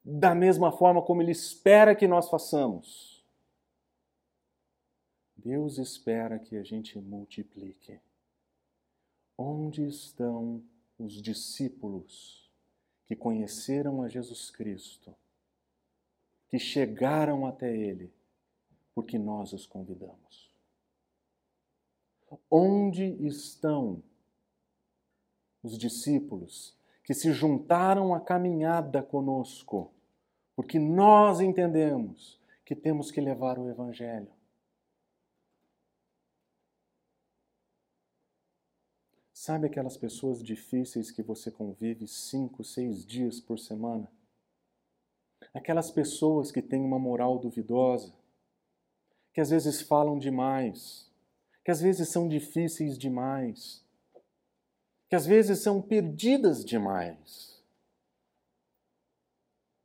[0.03, 3.23] da mesma forma como Ele espera que nós façamos.
[5.37, 7.97] Deus espera que a gente multiplique.
[9.37, 10.61] Onde estão
[10.99, 12.51] os discípulos
[13.05, 15.15] que conheceram a Jesus Cristo,
[16.49, 18.11] que chegaram até Ele,
[18.93, 20.46] porque nós os convidamos?
[22.49, 24.03] Onde estão
[25.63, 29.91] os discípulos que se juntaram à caminhada conosco?
[30.55, 34.31] Porque nós entendemos que temos que levar o Evangelho.
[39.31, 44.11] Sabe aquelas pessoas difíceis que você convive cinco, seis dias por semana?
[45.53, 48.13] Aquelas pessoas que têm uma moral duvidosa,
[49.31, 51.06] que às vezes falam demais,
[51.67, 53.83] que às vezes são difíceis demais,
[55.09, 57.61] que às vezes são perdidas demais.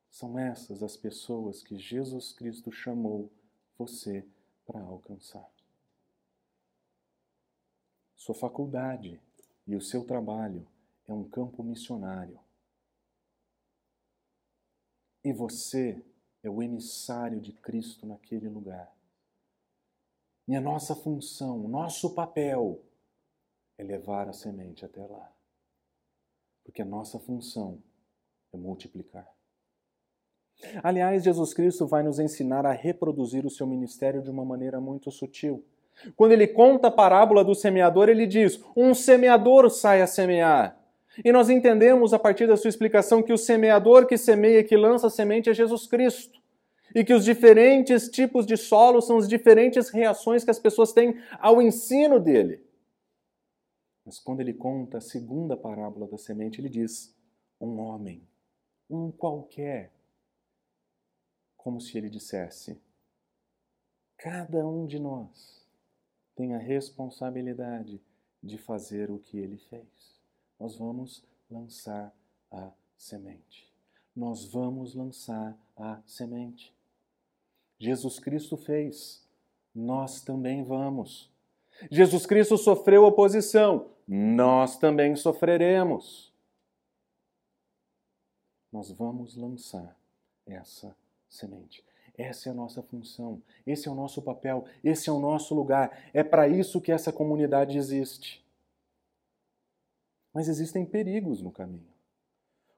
[0.09, 3.29] São essas as pessoas que Jesus Cristo chamou
[3.77, 4.25] você
[4.65, 5.51] para alcançar.
[8.15, 9.21] Sua faculdade
[9.67, 10.65] e o seu trabalho
[11.09, 12.39] é um campo missionário.
[15.25, 16.01] E você
[16.45, 19.02] é o emissário de Cristo naquele lugar.
[20.53, 22.79] E a nossa função, nosso papel
[23.79, 25.33] é levar a semente até lá.
[26.63, 27.79] Porque a nossa função
[28.53, 29.27] é multiplicar.
[30.83, 35.11] Aliás, Jesus Cristo vai nos ensinar a reproduzir o seu ministério de uma maneira muito
[35.11, 35.65] sutil.
[36.17, 40.79] Quando ele conta a parábola do semeador, ele diz: Um semeador sai a semear.
[41.25, 45.07] E nós entendemos a partir da sua explicação que o semeador que semeia, que lança
[45.07, 46.42] a semente é Jesus Cristo.
[46.95, 51.19] E que os diferentes tipos de solo são as diferentes reações que as pessoas têm
[51.39, 52.65] ao ensino dele.
[54.05, 57.15] Mas quando ele conta a segunda parábola da semente, ele diz:
[57.61, 58.27] um homem,
[58.91, 59.93] um qualquer,
[61.57, 62.81] como se ele dissesse:
[64.17, 65.67] cada um de nós
[66.35, 68.01] tem a responsabilidade
[68.43, 70.21] de fazer o que ele fez.
[70.59, 72.13] Nós vamos lançar
[72.51, 73.73] a semente.
[74.15, 76.75] Nós vamos lançar a semente.
[77.83, 79.27] Jesus Cristo fez,
[79.75, 81.29] nós também vamos.
[81.91, 86.33] Jesus Cristo sofreu oposição, nós também sofreremos.
[88.71, 89.97] Nós vamos lançar
[90.47, 90.97] essa
[91.29, 91.85] semente.
[92.17, 96.09] Essa é a nossa função, esse é o nosso papel, esse é o nosso lugar.
[96.15, 98.47] É para isso que essa comunidade existe.
[100.33, 101.91] Mas existem perigos no caminho.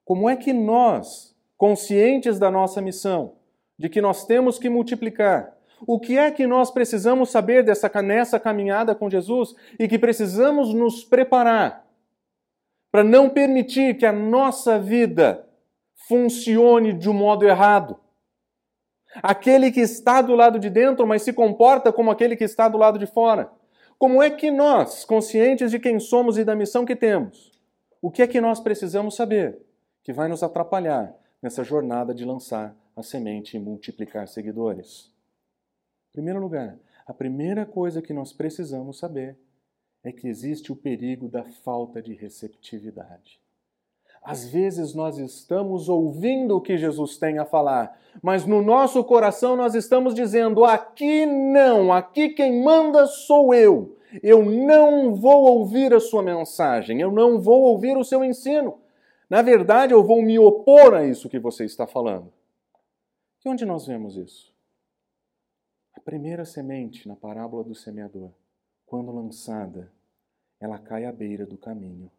[0.03, 3.37] Como é que nós, conscientes da nossa missão,
[3.79, 5.55] de que nós temos que multiplicar,
[5.87, 10.73] o que é que nós precisamos saber dessa nessa caminhada com Jesus e que precisamos
[10.73, 11.85] nos preparar
[12.91, 15.47] para não permitir que a nossa vida
[16.09, 17.99] funcione de um modo errado?
[19.23, 22.79] Aquele que está do lado de dentro, mas se comporta como aquele que está do
[22.79, 23.51] lado de fora.
[23.99, 27.53] Como é que nós, conscientes de quem somos e da missão que temos,
[28.03, 29.59] o que é que nós precisamos saber
[30.03, 35.11] que vai nos atrapalhar nessa jornada de lançar a semente e multiplicar seguidores?
[36.11, 39.37] Em primeiro lugar, a primeira coisa que nós precisamos saber
[40.03, 43.41] é que existe o perigo da falta de receptividade.
[44.23, 49.55] Às vezes nós estamos ouvindo o que Jesus tem a falar, mas no nosso coração
[49.55, 53.99] nós estamos dizendo: aqui não, aqui quem manda sou eu.
[54.23, 58.79] Eu não vou ouvir a sua mensagem, eu não vou ouvir o seu ensino.
[59.29, 62.33] Na verdade, eu vou me opor a isso que você está falando.
[63.45, 64.55] E onde nós vemos isso?
[65.93, 68.31] A primeira semente na parábola do semeador,
[68.87, 69.93] quando lançada,
[70.59, 72.11] ela cai à beira do caminho.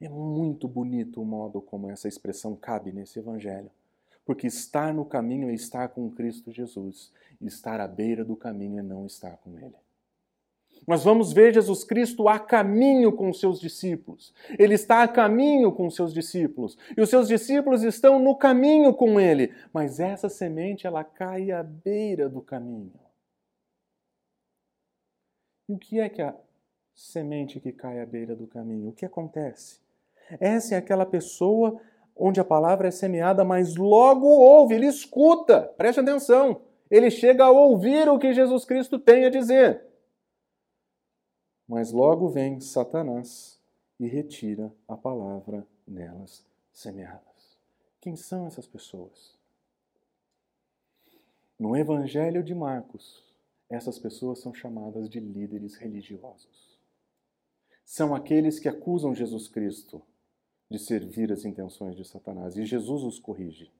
[0.00, 3.70] É muito bonito o modo como essa expressão cabe nesse evangelho.
[4.24, 7.12] Porque estar no caminho é estar com Cristo Jesus.
[7.38, 9.76] Estar à beira do caminho é não estar com Ele.
[10.86, 14.34] Nós vamos ver Jesus Cristo a caminho com seus discípulos.
[14.58, 16.76] Ele está a caminho com seus discípulos.
[16.96, 19.52] E os seus discípulos estão no caminho com ele.
[19.72, 22.92] Mas essa semente, ela cai à beira do caminho.
[25.68, 26.34] E o que é que a
[26.94, 28.90] semente que cai à beira do caminho?
[28.90, 29.80] O que acontece?
[30.38, 31.80] Essa é aquela pessoa
[32.16, 36.60] onde a palavra é semeada, mas logo ouve, ele escuta, preste atenção.
[36.90, 39.82] Ele chega a ouvir o que Jesus Cristo tem a dizer.
[41.66, 43.58] Mas logo vem Satanás
[43.98, 47.58] e retira a palavra nelas semeadas.
[48.00, 49.34] Quem são essas pessoas?
[51.58, 53.22] No Evangelho de Marcos,
[53.68, 56.78] essas pessoas são chamadas de líderes religiosos.
[57.84, 60.02] São aqueles que acusam Jesus Cristo
[60.70, 62.56] de servir as intenções de Satanás.
[62.56, 63.70] E Jesus os corrige.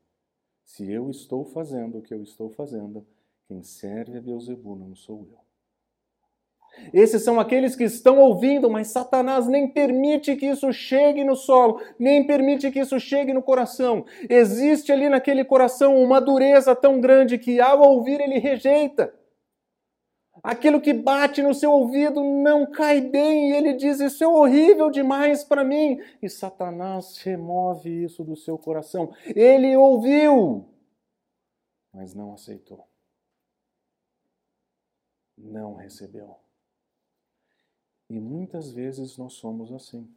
[0.64, 3.06] Se eu estou fazendo o que eu estou fazendo,
[3.46, 5.43] quem serve a Beuzebu não sou eu.
[6.92, 11.80] Esses são aqueles que estão ouvindo, mas Satanás nem permite que isso chegue no solo,
[11.98, 14.04] nem permite que isso chegue no coração.
[14.28, 19.12] Existe ali naquele coração uma dureza tão grande que, ao ouvir, ele rejeita.
[20.42, 24.90] Aquilo que bate no seu ouvido não cai bem, e ele diz: Isso é horrível
[24.90, 25.98] demais para mim.
[26.20, 29.10] E Satanás remove isso do seu coração.
[29.34, 30.68] Ele ouviu,
[31.92, 32.86] mas não aceitou.
[35.38, 36.43] Não recebeu.
[38.08, 40.08] E muitas vezes nós somos assim.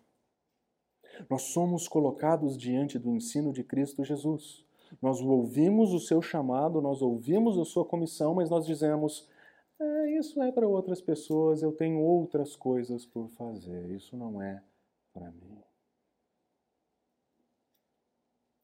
[1.30, 4.66] Nós somos colocados diante do ensino de Cristo Jesus.
[5.02, 9.28] Nós ouvimos o seu chamado, nós ouvimos a sua comissão, mas nós dizemos:
[9.80, 14.64] é, isso é para outras pessoas, eu tenho outras coisas por fazer, isso não é
[15.14, 15.62] para mim.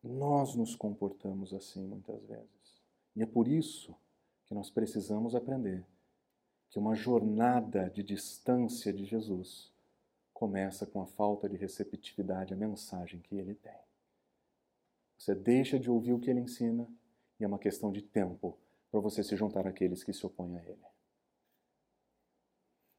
[0.03, 2.83] Nós nos comportamos assim muitas vezes.
[3.15, 3.95] E é por isso
[4.45, 5.85] que nós precisamos aprender
[6.73, 9.71] que uma jornada de distância de Jesus
[10.33, 13.79] começa com a falta de receptividade à mensagem que ele tem.
[15.15, 16.87] Você deixa de ouvir o que ele ensina
[17.39, 18.57] e é uma questão de tempo
[18.89, 20.81] para você se juntar àqueles que se opõem a ele.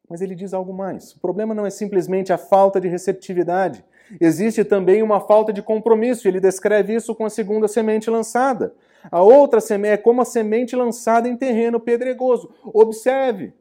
[0.08, 1.12] Mas ele diz algo mais.
[1.16, 3.84] O problema não é simplesmente a falta de receptividade.
[4.20, 6.28] Existe também uma falta de compromisso.
[6.28, 8.72] Ele descreve isso com a segunda semente lançada.
[9.10, 12.54] A outra semente é como a semente lançada em terreno pedregoso.
[12.62, 13.52] Observe,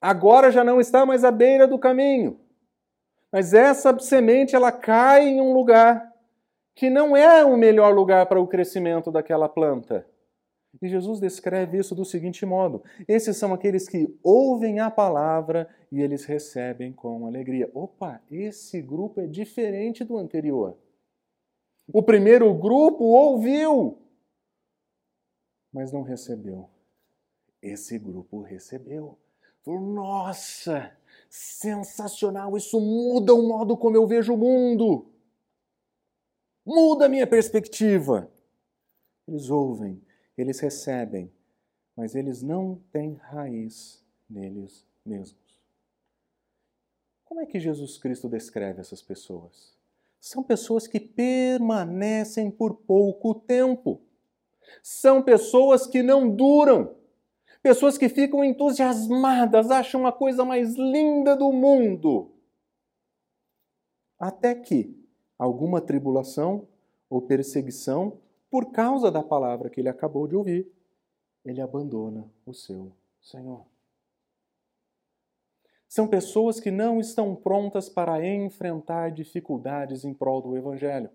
[0.00, 2.40] agora já não está mais à beira do caminho.
[3.32, 6.12] Mas essa semente ela cai em um lugar
[6.74, 10.06] que não é o melhor lugar para o crescimento daquela planta.
[10.82, 16.00] E Jesus descreve isso do seguinte modo: esses são aqueles que ouvem a palavra e
[16.00, 17.70] eles recebem com alegria.
[17.72, 20.76] Opa, esse grupo é diferente do anterior.
[21.92, 23.98] O primeiro grupo ouviu,
[25.72, 26.68] mas não recebeu.
[27.62, 29.18] Esse grupo recebeu.
[29.64, 30.94] Falou, nossa,
[31.30, 35.06] sensacional, isso muda o modo como eu vejo o mundo.
[36.64, 38.30] Muda a minha perspectiva.
[39.26, 40.02] Eles ouvem,
[40.36, 41.32] eles recebem,
[41.96, 45.42] mas eles não têm raiz neles mesmos.
[47.24, 49.74] Como é que Jesus Cristo descreve essas pessoas?
[50.20, 54.00] São pessoas que permanecem por pouco tempo.
[54.82, 56.94] São pessoas que não duram.
[57.64, 62.30] Pessoas que ficam entusiasmadas, acham a coisa mais linda do mundo.
[64.18, 64.94] Até que
[65.38, 66.68] alguma tribulação
[67.08, 68.18] ou perseguição
[68.50, 70.70] por causa da palavra que ele acabou de ouvir,
[71.42, 72.92] ele abandona o seu
[73.22, 73.64] Senhor.
[75.88, 81.08] São pessoas que não estão prontas para enfrentar dificuldades em prol do Evangelho.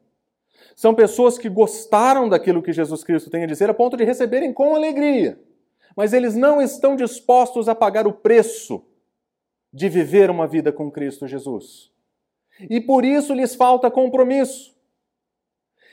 [0.75, 4.51] São pessoas que gostaram daquilo que Jesus Cristo tem a dizer a ponto de receberem
[4.51, 5.39] com alegria,
[5.99, 8.81] mas eles não estão dispostos a pagar o preço
[9.73, 11.91] de viver uma vida com Cristo Jesus.
[12.69, 14.73] E por isso lhes falta compromisso.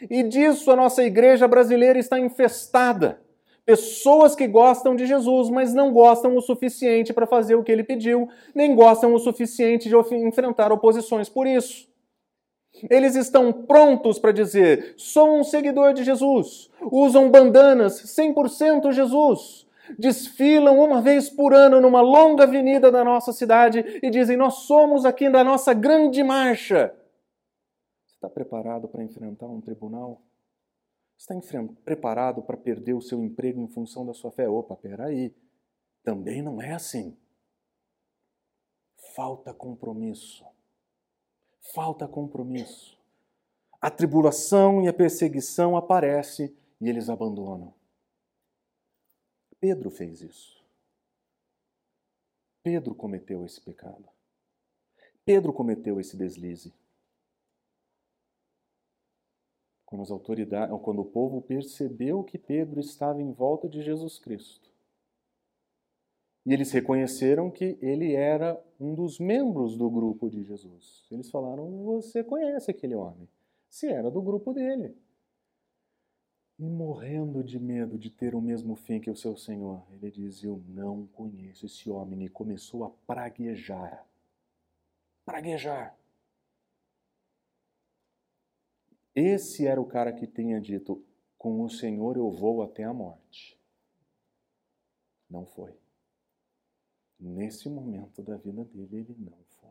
[0.08, 3.20] E disso a nossa igreja brasileira está infestada.
[3.64, 7.82] Pessoas que gostam de Jesus, mas não gostam o suficiente para fazer o que ele
[7.82, 11.88] pediu, nem gostam o suficiente de enfrentar oposições por isso.
[12.88, 16.70] Eles estão prontos para dizer: sou um seguidor de Jesus.
[16.92, 19.65] Usam bandanas 100% Jesus.
[19.98, 25.04] Desfilam uma vez por ano numa longa avenida da nossa cidade e dizem: Nós somos
[25.04, 26.94] aqui da nossa grande marcha.
[28.06, 30.22] Está preparado para enfrentar um tribunal?
[31.16, 31.34] Está
[31.84, 34.48] preparado para perder o seu emprego em função da sua fé?
[34.48, 35.34] Opa, peraí.
[36.02, 37.16] Também não é assim.
[39.14, 40.44] Falta compromisso.
[41.74, 42.96] Falta compromisso.
[43.80, 47.72] A tribulação e a perseguição aparecem e eles abandonam.
[49.60, 50.64] Pedro fez isso.
[52.62, 54.08] Pedro cometeu esse pecado.
[55.24, 56.74] Pedro cometeu esse deslize.
[59.86, 64.68] quando as autoridades, quando o povo percebeu que Pedro estava em volta de Jesus Cristo.
[66.44, 71.06] E eles reconheceram que ele era um dos membros do grupo de Jesus.
[71.10, 73.28] Eles falaram: Você conhece aquele homem?
[73.68, 74.96] Se era do grupo dele.
[76.58, 80.42] E morrendo de medo de ter o mesmo fim que o seu Senhor, ele diz:
[80.42, 82.24] Eu não conheço esse homem.
[82.24, 84.06] E começou a praguejar.
[85.24, 85.94] Praguejar.
[89.14, 91.04] Esse era o cara que tinha dito:
[91.36, 93.58] Com o Senhor eu vou até a morte.
[95.28, 95.74] Não foi.
[97.18, 99.70] Nesse momento da vida dele, ele não foi.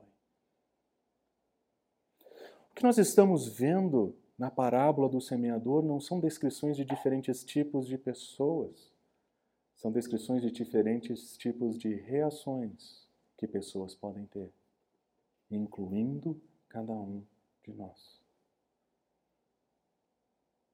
[2.72, 7.88] O que nós estamos vendo na parábola do semeador não são descrições de diferentes tipos
[7.88, 8.94] de pessoas,
[9.78, 13.08] são descrições de diferentes tipos de reações
[13.38, 14.50] que pessoas podem ter,
[15.50, 17.24] incluindo cada um
[17.64, 18.22] de nós.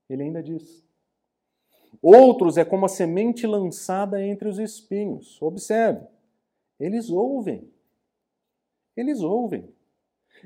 [0.10, 0.84] Ele ainda diz:
[2.02, 5.42] Outros é como a semente lançada entre os espinhos.
[5.42, 6.06] Observe,
[6.80, 7.72] eles ouvem.
[8.96, 9.74] Eles ouvem.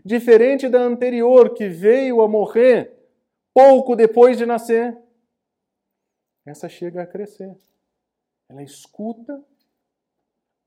[0.03, 2.95] Diferente da anterior, que veio a morrer
[3.56, 5.01] pouco depois de nascer,
[6.45, 7.58] essa chega a crescer.
[8.49, 9.41] Ela escuta,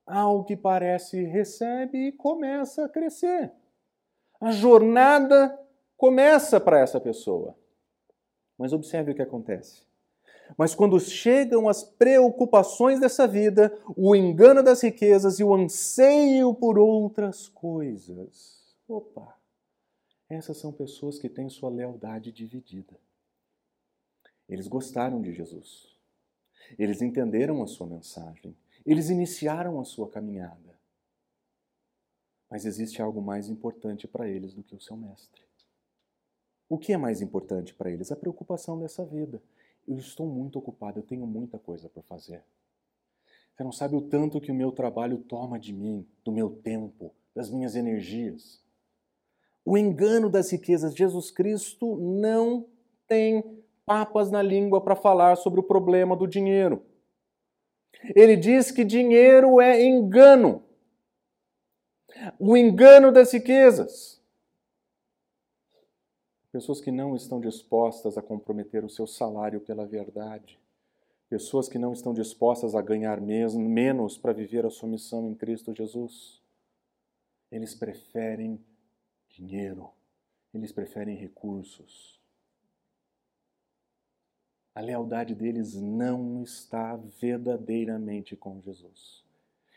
[0.07, 3.53] ao que parece recebe e começa a crescer.
[4.41, 5.57] A jornada
[5.99, 7.55] começa para essa pessoa.
[8.57, 9.87] Mas observe o que acontece.
[10.57, 16.79] Mas quando chegam as preocupações dessa vida, o engano das riquezas e o anseio por
[16.79, 19.38] outras coisas, opa,
[20.29, 22.99] essas são pessoas que têm sua lealdade dividida.
[24.49, 25.97] Eles gostaram de Jesus.
[26.79, 28.57] Eles entenderam a sua mensagem.
[28.85, 30.79] Eles iniciaram a sua caminhada.
[32.51, 35.43] Mas existe algo mais importante para eles do que o seu mestre.
[36.69, 38.13] O que é mais importante para eles?
[38.13, 39.43] A preocupação dessa vida.
[39.87, 42.43] Eu estou muito ocupado, eu tenho muita coisa para fazer.
[43.55, 47.15] Você não sabe o tanto que o meu trabalho toma de mim, do meu tempo,
[47.35, 48.63] das minhas energias.
[49.71, 50.95] O engano das riquezas.
[50.95, 52.67] Jesus Cristo não
[53.07, 56.83] tem papas na língua para falar sobre o problema do dinheiro.
[58.17, 60.65] Ele diz que dinheiro é engano.
[62.39, 64.19] O engano das riquezas.
[66.51, 70.59] pessoas que não estão dispostas a comprometer o seu salário pela verdade,
[71.29, 75.35] pessoas que não estão dispostas a ganhar mesmo, menos para viver a sua missão em
[75.35, 76.43] Cristo Jesus.
[77.53, 78.59] Eles preferem
[79.39, 79.91] dinheiro,
[80.53, 82.19] eles preferem recursos.
[84.75, 89.25] A lealdade deles não está verdadeiramente com Jesus.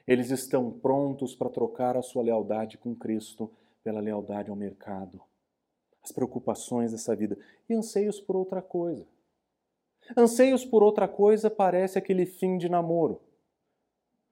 [0.07, 3.51] Eles estão prontos para trocar a sua lealdade com Cristo
[3.83, 5.21] pela lealdade ao mercado,
[6.03, 7.37] as preocupações dessa vida
[7.69, 9.05] e anseios por outra coisa.
[10.17, 13.21] Anseios por outra coisa parece aquele fim de namoro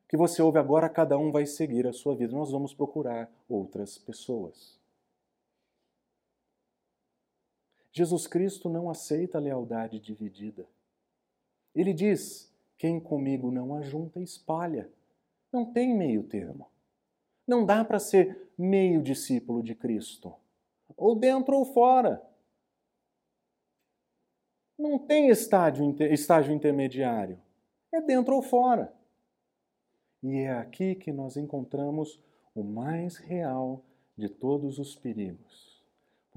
[0.09, 2.35] que você ouve agora, cada um vai seguir a sua vida.
[2.35, 4.78] Nós vamos procurar outras pessoas.
[7.91, 10.67] Jesus Cristo não aceita a lealdade dividida.
[11.73, 14.89] Ele diz: quem comigo não ajunta, espalha.
[15.51, 16.67] Não tem meio termo.
[17.45, 20.33] Não dá para ser meio discípulo de Cristo,
[20.95, 22.25] ou dentro ou fora.
[24.77, 27.37] Não tem estágio, estágio intermediário.
[27.91, 28.93] É dentro ou fora.
[30.23, 32.21] E é aqui que nós encontramos
[32.55, 33.83] o mais real
[34.15, 35.68] de todos os perigos.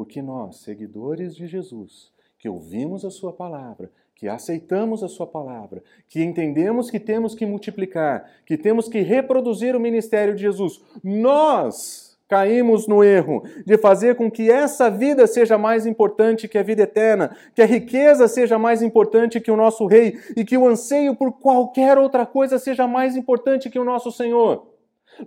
[0.02, 5.80] Porque nós, seguidores de Jesus, que ouvimos a Sua palavra, que aceitamos a Sua palavra,
[6.08, 12.18] que entendemos que temos que multiplicar, que temos que reproduzir o ministério de Jesus, nós
[12.26, 16.82] caímos no erro de fazer com que essa vida seja mais importante que a vida
[16.82, 21.14] eterna, que a riqueza seja mais importante que o nosso rei e que o anseio
[21.14, 24.66] por qualquer outra coisa seja mais importante que o nosso Senhor.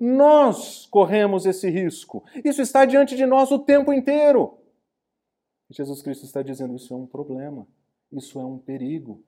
[0.02, 2.24] Nós corremos esse risco.
[2.44, 4.58] Isso está diante de nós o tempo inteiro.
[5.70, 7.68] Jesus Cristo está dizendo: isso é um problema.
[8.12, 9.24] Isso é um perigo.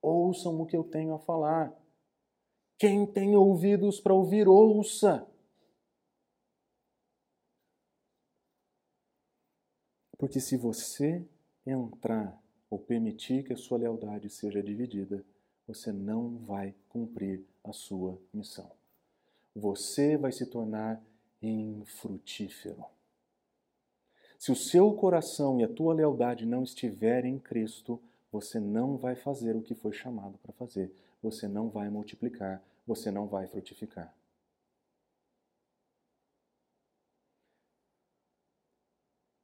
[0.00, 1.72] Ouçam o que eu tenho a falar.
[2.78, 5.26] Quem tem ouvidos para ouvir, ouça.
[10.16, 11.24] Porque se você
[11.64, 12.40] entrar
[12.70, 15.24] ou permitir que a sua lealdade seja dividida,
[15.66, 18.70] você não vai cumprir a sua missão.
[19.54, 21.02] Você vai se tornar
[21.40, 22.84] infrutífero.
[24.38, 29.16] Se o seu coração e a tua lealdade não estiverem em Cristo, você não vai
[29.16, 30.92] fazer o que foi chamado para fazer.
[31.20, 34.14] Você não vai multiplicar, você não vai frutificar.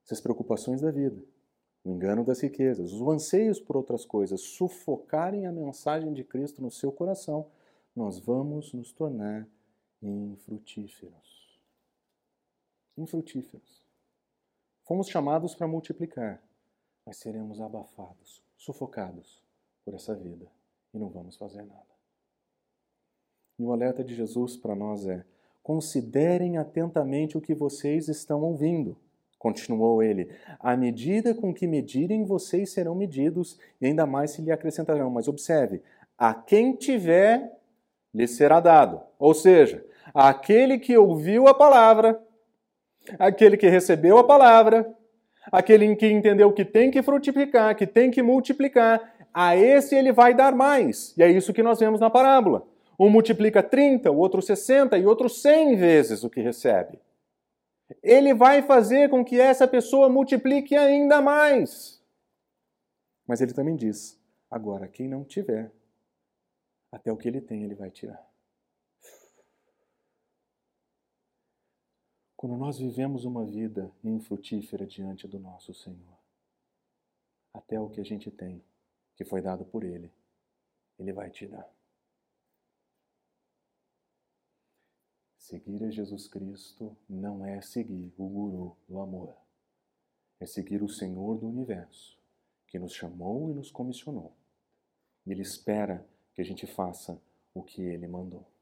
[0.05, 1.21] Essas preocupações da vida,
[1.83, 6.71] o engano das riquezas, os anseios por outras coisas, sufocarem a mensagem de Cristo no
[6.71, 7.51] seu coração,
[7.97, 9.49] nós vamos nos tornar
[10.01, 11.59] infrutíferos.
[12.97, 13.84] Infrutíferos.
[14.85, 16.43] Fomos chamados para multiplicar,
[17.07, 19.43] mas seremos abafados, sufocados
[19.85, 20.47] por essa vida
[20.93, 21.95] e não vamos fazer nada.
[23.59, 25.25] E o alerta de Jesus para nós é:
[25.63, 28.97] considerem atentamente o que vocês estão ouvindo.
[29.39, 34.53] Continuou ele: à medida com que medirem, vocês serão medidos, e ainda mais se lhe
[34.53, 35.11] acrescentarão.
[35.11, 35.83] Mas observe:
[36.19, 37.59] a quem tiver,
[38.13, 39.01] lhe será dado.
[39.19, 42.24] Ou seja, aquele que ouviu a palavra
[43.19, 44.95] aquele que recebeu a palavra,
[45.51, 50.35] aquele que entendeu que tem que frutificar, que tem que multiplicar, a esse ele vai
[50.35, 51.15] dar mais.
[51.17, 52.67] E é isso que nós vemos na parábola.
[52.99, 57.01] Um multiplica 30, o outro 60 e outro 100 vezes o que recebe.
[58.03, 62.01] Ele vai fazer com que essa pessoa multiplique ainda mais.
[63.27, 64.19] Mas ele também diz:
[64.51, 65.71] agora, quem não tiver,
[66.93, 68.25] até o que ele tem, ele vai tirar.
[72.45, 76.19] Quando nós vivemos uma vida infrutífera diante do nosso Senhor,
[77.55, 78.63] até o que a gente tem,
[79.17, 80.13] que foi dado por Ele,
[80.99, 81.67] Ele vai te dar.
[85.39, 89.35] Seguir a Jesus Cristo não é seguir o guru do amor,
[90.39, 92.19] é seguir o Senhor do universo,
[92.67, 94.37] que nos chamou e nos comissionou.
[95.27, 97.19] Ele espera que a gente faça
[97.55, 98.54] o que Ele mandou.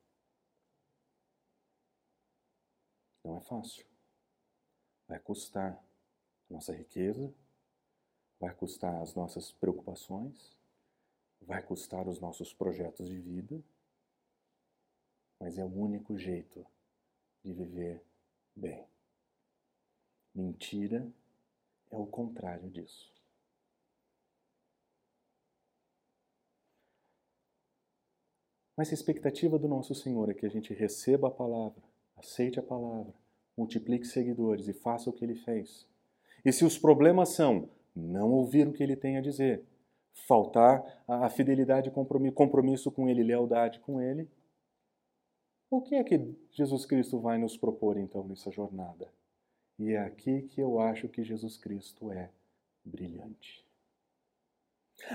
[3.25, 3.87] Não é fácil.
[5.07, 7.33] Vai custar a nossa riqueza,
[8.41, 10.59] vai custar as nossas preocupações,
[11.41, 13.63] vai custar os nossos projetos de vida,
[15.39, 16.67] mas é o único jeito
[17.45, 18.03] de viver
[18.55, 18.87] bem.
[20.35, 21.13] Mentira
[21.91, 23.13] é o contrário disso.
[28.77, 31.83] Mas a expectativa do nosso Senhor é que a gente receba a palavra,
[32.23, 33.13] aceite a palavra,
[33.57, 35.87] multiplique seguidores e faça o que ele fez.
[36.45, 39.65] E se os problemas são não ouvir o que ele tem a dizer,
[40.27, 44.29] faltar a fidelidade e compromisso com ele, lealdade com ele,
[45.71, 49.13] o que é que Jesus Cristo vai nos propor então nessa jornada?
[49.79, 52.31] E é aqui que eu acho que Jesus Cristo é
[52.85, 53.67] brilhante.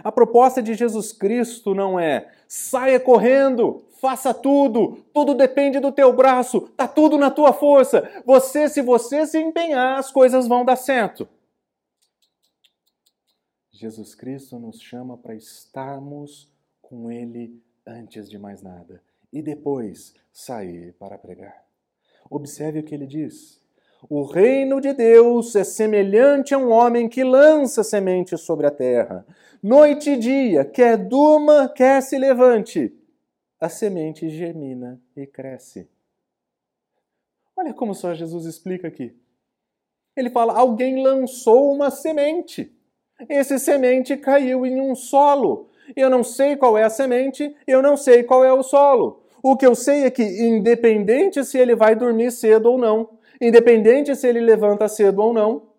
[0.03, 6.13] A proposta de Jesus Cristo não é saia correndo, faça tudo, tudo depende do teu
[6.13, 8.09] braço, tá tudo na tua força.
[8.25, 11.27] Você, se você se empenhar, as coisas vão dar certo.
[13.71, 16.51] Jesus Cristo nos chama para estarmos
[16.81, 19.01] com Ele antes de mais nada
[19.31, 21.65] e depois sair para pregar.
[22.29, 23.61] Observe o que ele diz.
[24.09, 29.25] O reino de Deus é semelhante a um homem que lança semente sobre a terra.
[29.61, 32.93] Noite e dia, quer durma, quer se levante,
[33.59, 35.89] a semente germina e cresce.
[37.55, 39.15] Olha como só Jesus explica aqui.
[40.15, 42.71] Ele fala: alguém lançou uma semente.
[43.27, 45.69] Esse semente caiu em um solo.
[45.95, 49.23] Eu não sei qual é a semente, eu não sei qual é o solo.
[49.41, 54.15] O que eu sei é que, independente se ele vai dormir cedo ou não, independente
[54.15, 55.73] se ele levanta cedo ou não,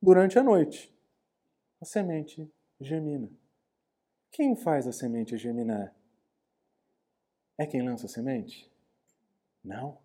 [0.00, 0.92] durante a noite,
[1.80, 2.50] a semente
[2.80, 3.30] germina.
[4.30, 5.94] Quem faz a semente germinar?
[7.56, 8.70] É quem lança a semente?
[9.64, 9.98] Não.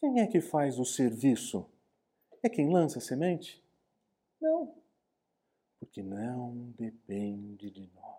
[0.00, 1.68] Quem é que faz o serviço?
[2.42, 3.62] É quem lança a semente?
[4.40, 4.74] Não.
[5.78, 8.16] Porque não depende de nós.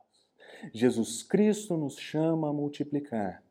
[0.73, 3.43] Jesus Cristo nos chama a multiplicar,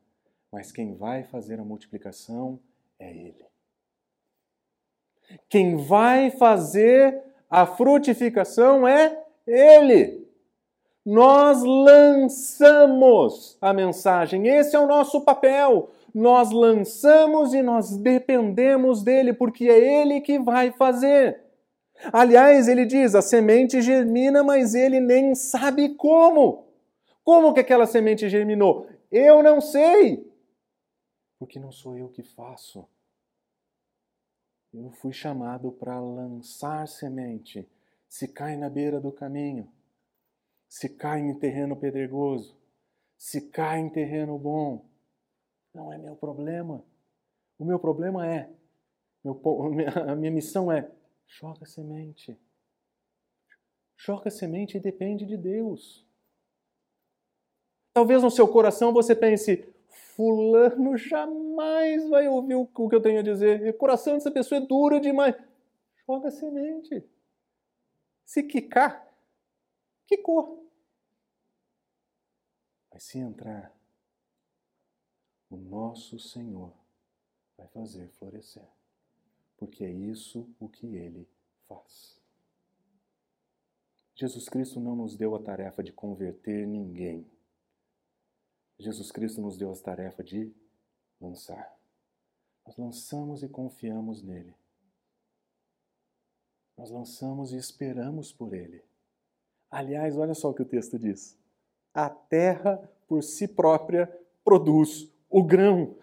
[0.50, 3.34] mas quem vai fazer a multiplicação é Ele.
[5.48, 10.26] Quem vai fazer a frutificação é Ele.
[11.04, 12.76] Nós lançamos
[13.60, 15.90] a mensagem, esse é o nosso papel.
[16.12, 21.46] Nós lançamos e nós dependemos dele, porque é Ele que vai fazer.
[22.12, 26.64] Aliás, ele diz: a semente germina, mas ele nem sabe como.
[27.24, 28.86] Como que aquela semente germinou?
[29.10, 30.24] Eu não sei.
[31.38, 32.88] Porque não sou eu que faço.
[34.72, 37.68] Eu fui chamado para lançar semente.
[38.08, 39.72] Se cai na beira do caminho,
[40.68, 42.56] se cai em terreno pedregoso,
[43.16, 44.84] se cai em terreno bom,
[45.72, 46.84] não é meu problema.
[47.58, 48.50] O meu problema é,
[49.24, 49.40] meu,
[50.08, 50.90] a minha missão é,
[51.26, 52.38] joga semente.
[53.96, 56.06] Joga semente e depende de Deus.
[57.92, 59.66] Talvez no seu coração você pense:
[60.14, 63.68] Fulano jamais vai ouvir o que eu tenho a dizer.
[63.68, 65.34] O coração dessa pessoa é duro demais.
[66.06, 67.04] Joga semente.
[68.24, 69.12] Se quicar,
[70.06, 70.70] quicou.
[72.92, 73.74] Mas se entrar,
[75.50, 76.72] o nosso Senhor
[77.56, 78.68] vai fazer florescer.
[79.56, 81.28] Porque é isso o que ele
[81.68, 82.20] faz.
[84.14, 87.30] Jesus Cristo não nos deu a tarefa de converter ninguém.
[88.78, 90.52] Jesus Cristo nos deu a tarefa de
[91.20, 91.74] lançar.
[92.66, 94.54] Nós lançamos e confiamos nele.
[96.76, 98.84] Nós lançamos e esperamos por ele.
[99.70, 101.38] Aliás, olha só o que o texto diz.
[101.94, 102.76] A terra
[103.08, 104.06] por si própria
[104.44, 105.96] produz o grão,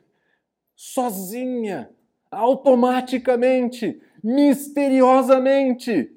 [0.76, 1.93] sozinha,
[2.32, 6.11] automaticamente, misteriosamente.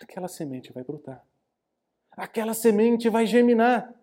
[0.00, 1.22] Aquela semente vai brotar.
[2.12, 3.99] Aquela semente vai germinar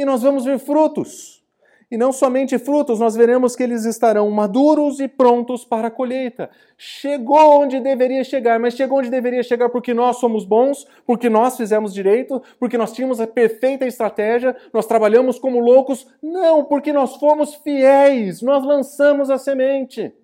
[0.00, 1.44] e nós vamos ver frutos.
[1.90, 6.48] E não somente frutos, nós veremos que eles estarão maduros e prontos para a colheita.
[6.78, 11.56] Chegou onde deveria chegar, mas chegou onde deveria chegar porque nós somos bons, porque nós
[11.56, 16.06] fizemos direito, porque nós tínhamos a perfeita estratégia, nós trabalhamos como loucos.
[16.22, 20.14] Não, porque nós fomos fiéis, nós lançamos a semente.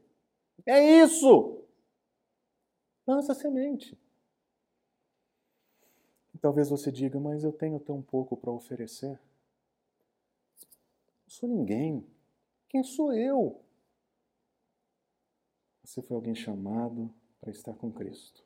[0.64, 1.58] É isso.
[3.06, 3.98] Lança a semente.
[6.40, 9.18] Talvez você diga, mas eu tenho tão pouco para oferecer.
[11.26, 12.06] Não sou ninguém.
[12.68, 13.60] Quem sou eu?
[15.82, 18.44] Você foi alguém chamado para estar com Cristo,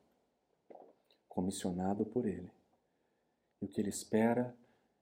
[1.29, 2.51] comissionado por Ele.
[3.61, 4.57] E o que Ele espera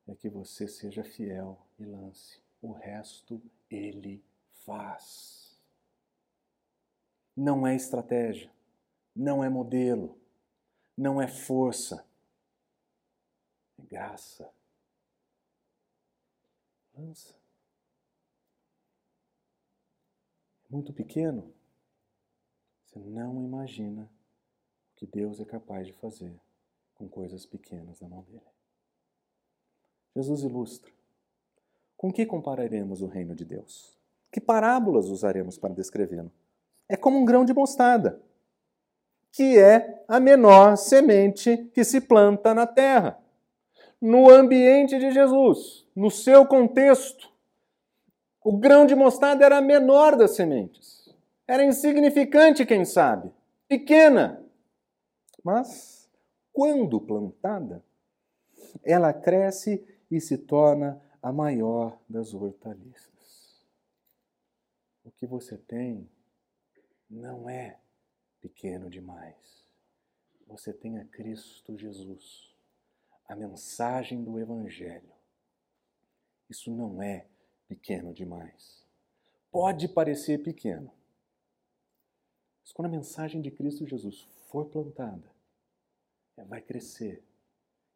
[0.07, 2.41] é que você seja fiel e lance.
[2.61, 4.25] O resto Ele
[4.65, 5.57] faz.
[7.37, 8.53] Não é estratégia,
[9.15, 10.19] não é modelo,
[10.97, 12.05] não é força,
[13.79, 14.53] é graça.
[16.93, 17.38] Lança.
[20.69, 21.53] Muito pequeno,
[22.85, 26.35] você não imagina o que Deus é capaz de fazer
[26.95, 28.43] com coisas pequenas na mão dele.
[30.15, 30.91] Jesus ilustra.
[31.97, 33.99] Com que compararemos o reino de Deus?
[34.31, 36.31] Que parábolas usaremos para descrevê-lo?
[36.89, 38.21] É como um grão de mostarda,
[39.33, 43.19] que é a menor semente que se planta na terra.
[44.01, 47.31] No ambiente de Jesus, no seu contexto,
[48.43, 51.15] o grão de mostarda era a menor das sementes.
[51.47, 53.33] Era insignificante, quem sabe,
[53.67, 54.45] pequena.
[55.43, 56.09] Mas,
[56.53, 57.83] quando plantada,
[58.85, 63.67] ela cresce e se torna a maior das hortaliças.
[65.05, 66.09] O que você tem
[67.09, 67.79] não é
[68.41, 69.67] pequeno demais.
[70.47, 72.55] Você tem a Cristo Jesus,
[73.27, 75.13] a mensagem do Evangelho.
[76.49, 77.27] Isso não é
[77.69, 78.85] pequeno demais.
[79.51, 80.91] Pode parecer pequeno,
[82.63, 85.31] mas quando a mensagem de Cristo Jesus for plantada,
[86.37, 87.23] ela vai crescer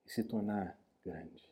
[0.07, 1.51] e se tornar grande.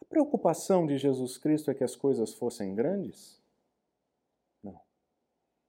[0.00, 3.40] A preocupação de Jesus Cristo é que as coisas fossem grandes?
[4.62, 4.80] Não.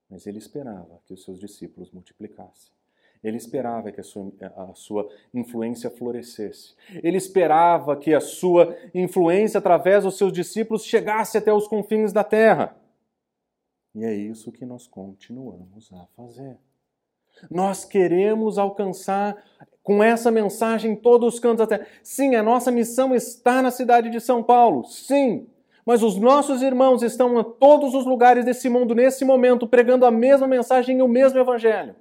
[0.09, 2.73] Mas ele esperava que os seus discípulos multiplicassem.
[3.25, 6.75] Ele esperava que a sua, a sua, influência florescesse.
[7.01, 12.23] Ele esperava que a sua influência, através dos seus discípulos, chegasse até os confins da
[12.23, 12.77] terra.
[13.95, 16.55] E é isso que nós continuamos a fazer.
[17.49, 19.35] Nós queremos alcançar
[19.81, 21.89] com essa mensagem todos os cantos da terra.
[22.03, 24.83] Sim, a nossa missão está na cidade de São Paulo.
[24.83, 25.47] Sim.
[25.83, 30.11] Mas os nossos irmãos estão em todos os lugares desse mundo nesse momento pregando a
[30.11, 31.95] mesma mensagem e o mesmo evangelho.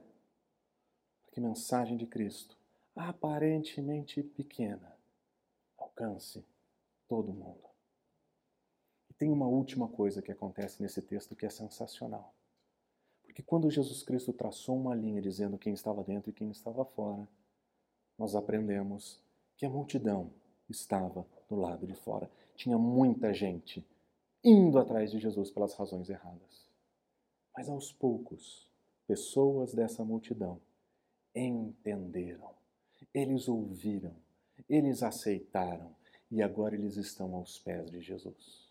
[1.35, 2.57] Que mensagem de Cristo,
[2.95, 4.97] aparentemente pequena,
[5.77, 6.45] alcance
[7.09, 7.69] todo mundo.
[9.11, 12.33] E tem uma última coisa que acontece nesse texto que é sensacional.
[13.25, 17.29] Porque quando Jesus Cristo traçou uma linha dizendo quem estava dentro e quem estava fora,
[18.17, 19.21] nós aprendemos
[19.57, 20.31] que a multidão
[20.71, 22.31] estava do lado de fora.
[22.55, 23.85] Tinha muita gente
[24.45, 26.71] indo atrás de Jesus pelas razões erradas.
[27.57, 28.71] Mas aos poucos,
[29.09, 30.61] pessoas dessa multidão
[31.35, 32.51] entenderam,
[33.13, 34.13] eles ouviram,
[34.69, 35.91] eles aceitaram
[36.31, 38.69] e agora eles estão aos pés de Jesus.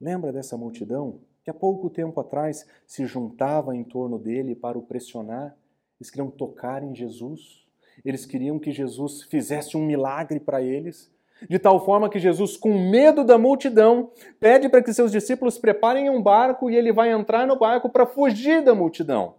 [0.00, 4.82] Lembra dessa multidão que há pouco tempo atrás se juntava em torno dele para o
[4.82, 5.56] pressionar?
[6.00, 7.64] Eles queriam tocar em Jesus,
[8.04, 11.10] eles queriam que Jesus fizesse um milagre para eles,
[11.48, 16.08] de tal forma que Jesus, com medo da multidão, pede para que seus discípulos preparem
[16.08, 19.34] um barco e ele vai entrar no barco para fugir da multidão.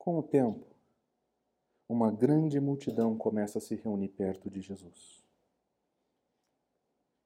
[0.00, 0.64] Com o tempo,
[1.86, 5.22] uma grande multidão começa a se reunir perto de Jesus.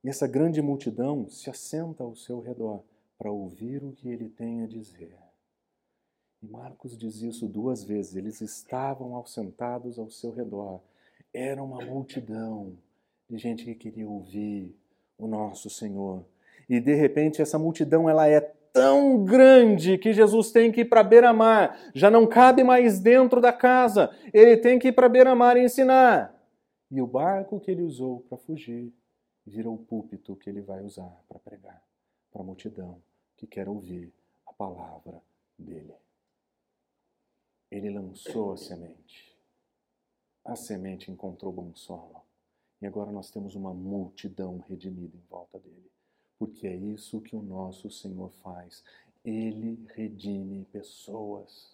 [0.02, 2.82] E essa grande multidão se assenta ao seu redor
[3.16, 5.16] para ouvir o que ele tem a dizer.
[6.42, 8.16] E Marcos diz isso duas vezes.
[8.16, 10.80] Eles estavam sentados ao seu redor.
[11.32, 12.76] Era uma multidão
[13.30, 14.76] de gente que queria ouvir
[15.16, 16.26] o nosso Senhor.
[16.68, 21.04] E de repente essa multidão ela é tão grande que Jesus tem que ir para
[21.04, 26.34] beira-mar, já não cabe mais dentro da casa, ele tem que ir para beira-mar ensinar.
[26.90, 28.92] E o barco que ele usou para fugir
[29.46, 31.80] vira o púlpito que ele vai usar para pregar
[32.32, 33.00] para a multidão
[33.36, 34.12] que quer ouvir
[34.44, 35.22] a palavra
[35.56, 35.94] dele.
[37.70, 39.38] Ele lançou a semente.
[40.44, 42.22] A semente encontrou bom solo.
[42.82, 45.93] E agora nós temos uma multidão redimida em volta dele
[46.44, 48.84] porque é isso que o nosso Senhor faz.
[49.24, 51.72] Ele redime pessoas.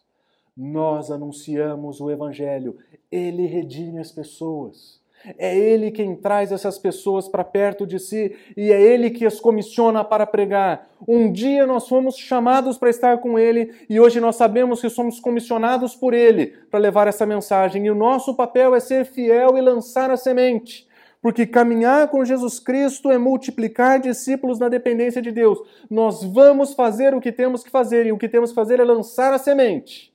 [0.57, 2.79] Nós anunciamos o Evangelho,
[3.11, 5.01] ele redime as pessoas.
[5.37, 9.39] É Ele quem traz essas pessoas para perto de si e é Ele que as
[9.39, 10.89] comissiona para pregar.
[11.07, 15.21] Um dia nós fomos chamados para estar com Ele e hoje nós sabemos que somos
[15.21, 17.85] comissionados por Ele para levar essa mensagem.
[17.85, 20.89] E o nosso papel é ser fiel e lançar a semente.
[21.21, 25.59] Porque caminhar com Jesus Cristo é multiplicar discípulos na dependência de Deus.
[25.91, 28.85] Nós vamos fazer o que temos que fazer e o que temos que fazer é
[28.85, 30.15] lançar a semente.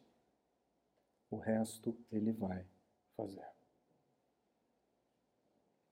[1.30, 2.66] O resto ele vai
[3.16, 3.46] fazer.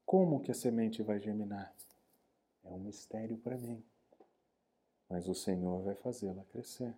[0.05, 1.74] Como que a semente vai germinar?
[2.64, 3.84] É um mistério para mim.
[5.09, 6.95] Mas o Senhor vai fazê-la crescer.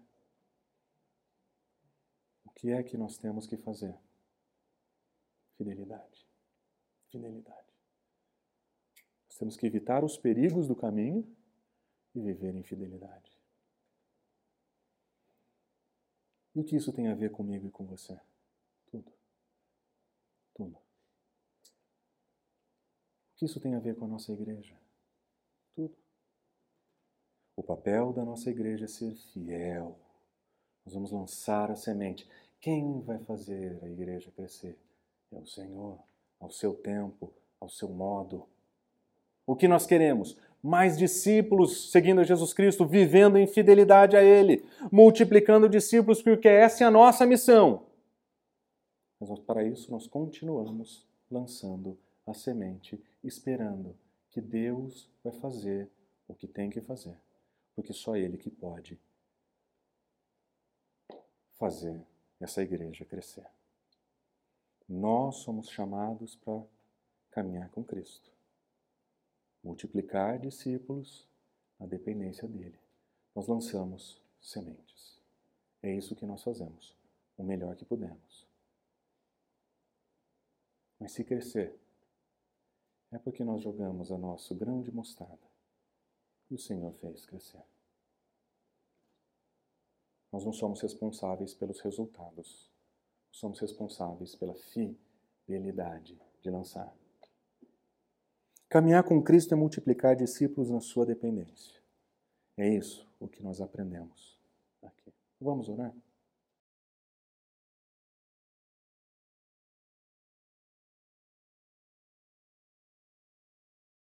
[2.45, 3.97] O que é que nós temos que fazer?
[5.57, 6.25] Fidelidade.
[7.09, 7.74] Fidelidade.
[9.35, 11.27] Nós temos que evitar os perigos do caminho
[12.13, 13.37] e viver em fidelidade.
[16.55, 18.17] E o que isso tem a ver comigo e com você?
[18.89, 19.11] Tudo.
[20.53, 20.77] Tudo.
[20.77, 20.81] O
[23.35, 24.79] que isso tem a ver com a nossa igreja?
[25.75, 25.97] Tudo.
[27.57, 29.99] O papel da nossa igreja é ser fiel.
[30.85, 32.25] Nós vamos lançar a semente.
[32.61, 34.79] Quem vai fazer a igreja crescer?
[35.29, 36.01] É o Senhor,
[36.39, 38.54] ao seu tempo, ao seu modo.
[39.45, 40.37] O que nós queremos?
[40.61, 46.87] Mais discípulos seguindo Jesus Cristo, vivendo em fidelidade a Ele, multiplicando discípulos, porque essa é
[46.87, 47.85] a nossa missão.
[49.19, 53.95] Mas para isso nós continuamos lançando a semente, esperando
[54.31, 55.89] que Deus vai fazer
[56.27, 57.15] o que tem que fazer,
[57.75, 58.99] porque só Ele que pode
[61.57, 62.01] fazer
[62.39, 63.45] essa igreja crescer.
[64.87, 66.61] Nós somos chamados para
[67.31, 68.31] caminhar com Cristo,
[69.65, 71.27] multiplicar discípulos
[71.79, 72.79] na dependência dele.
[73.33, 75.19] Nós lançamos sementes.
[75.81, 76.95] É isso que nós fazemos,
[77.35, 78.47] o melhor que podemos.
[80.99, 81.75] Mas se crescer,
[83.11, 85.49] é porque nós jogamos a nosso grão de mostarda
[86.49, 87.63] e o Senhor fez crescer.
[90.31, 92.69] Nós não somos responsáveis pelos resultados,
[93.31, 96.95] somos responsáveis pela fidelidade de lançar.
[98.69, 101.79] Caminhar com Cristo é multiplicar discípulos na sua dependência.
[102.57, 104.39] É isso o que nós aprendemos
[104.81, 105.13] aqui.
[105.39, 105.93] Vamos orar?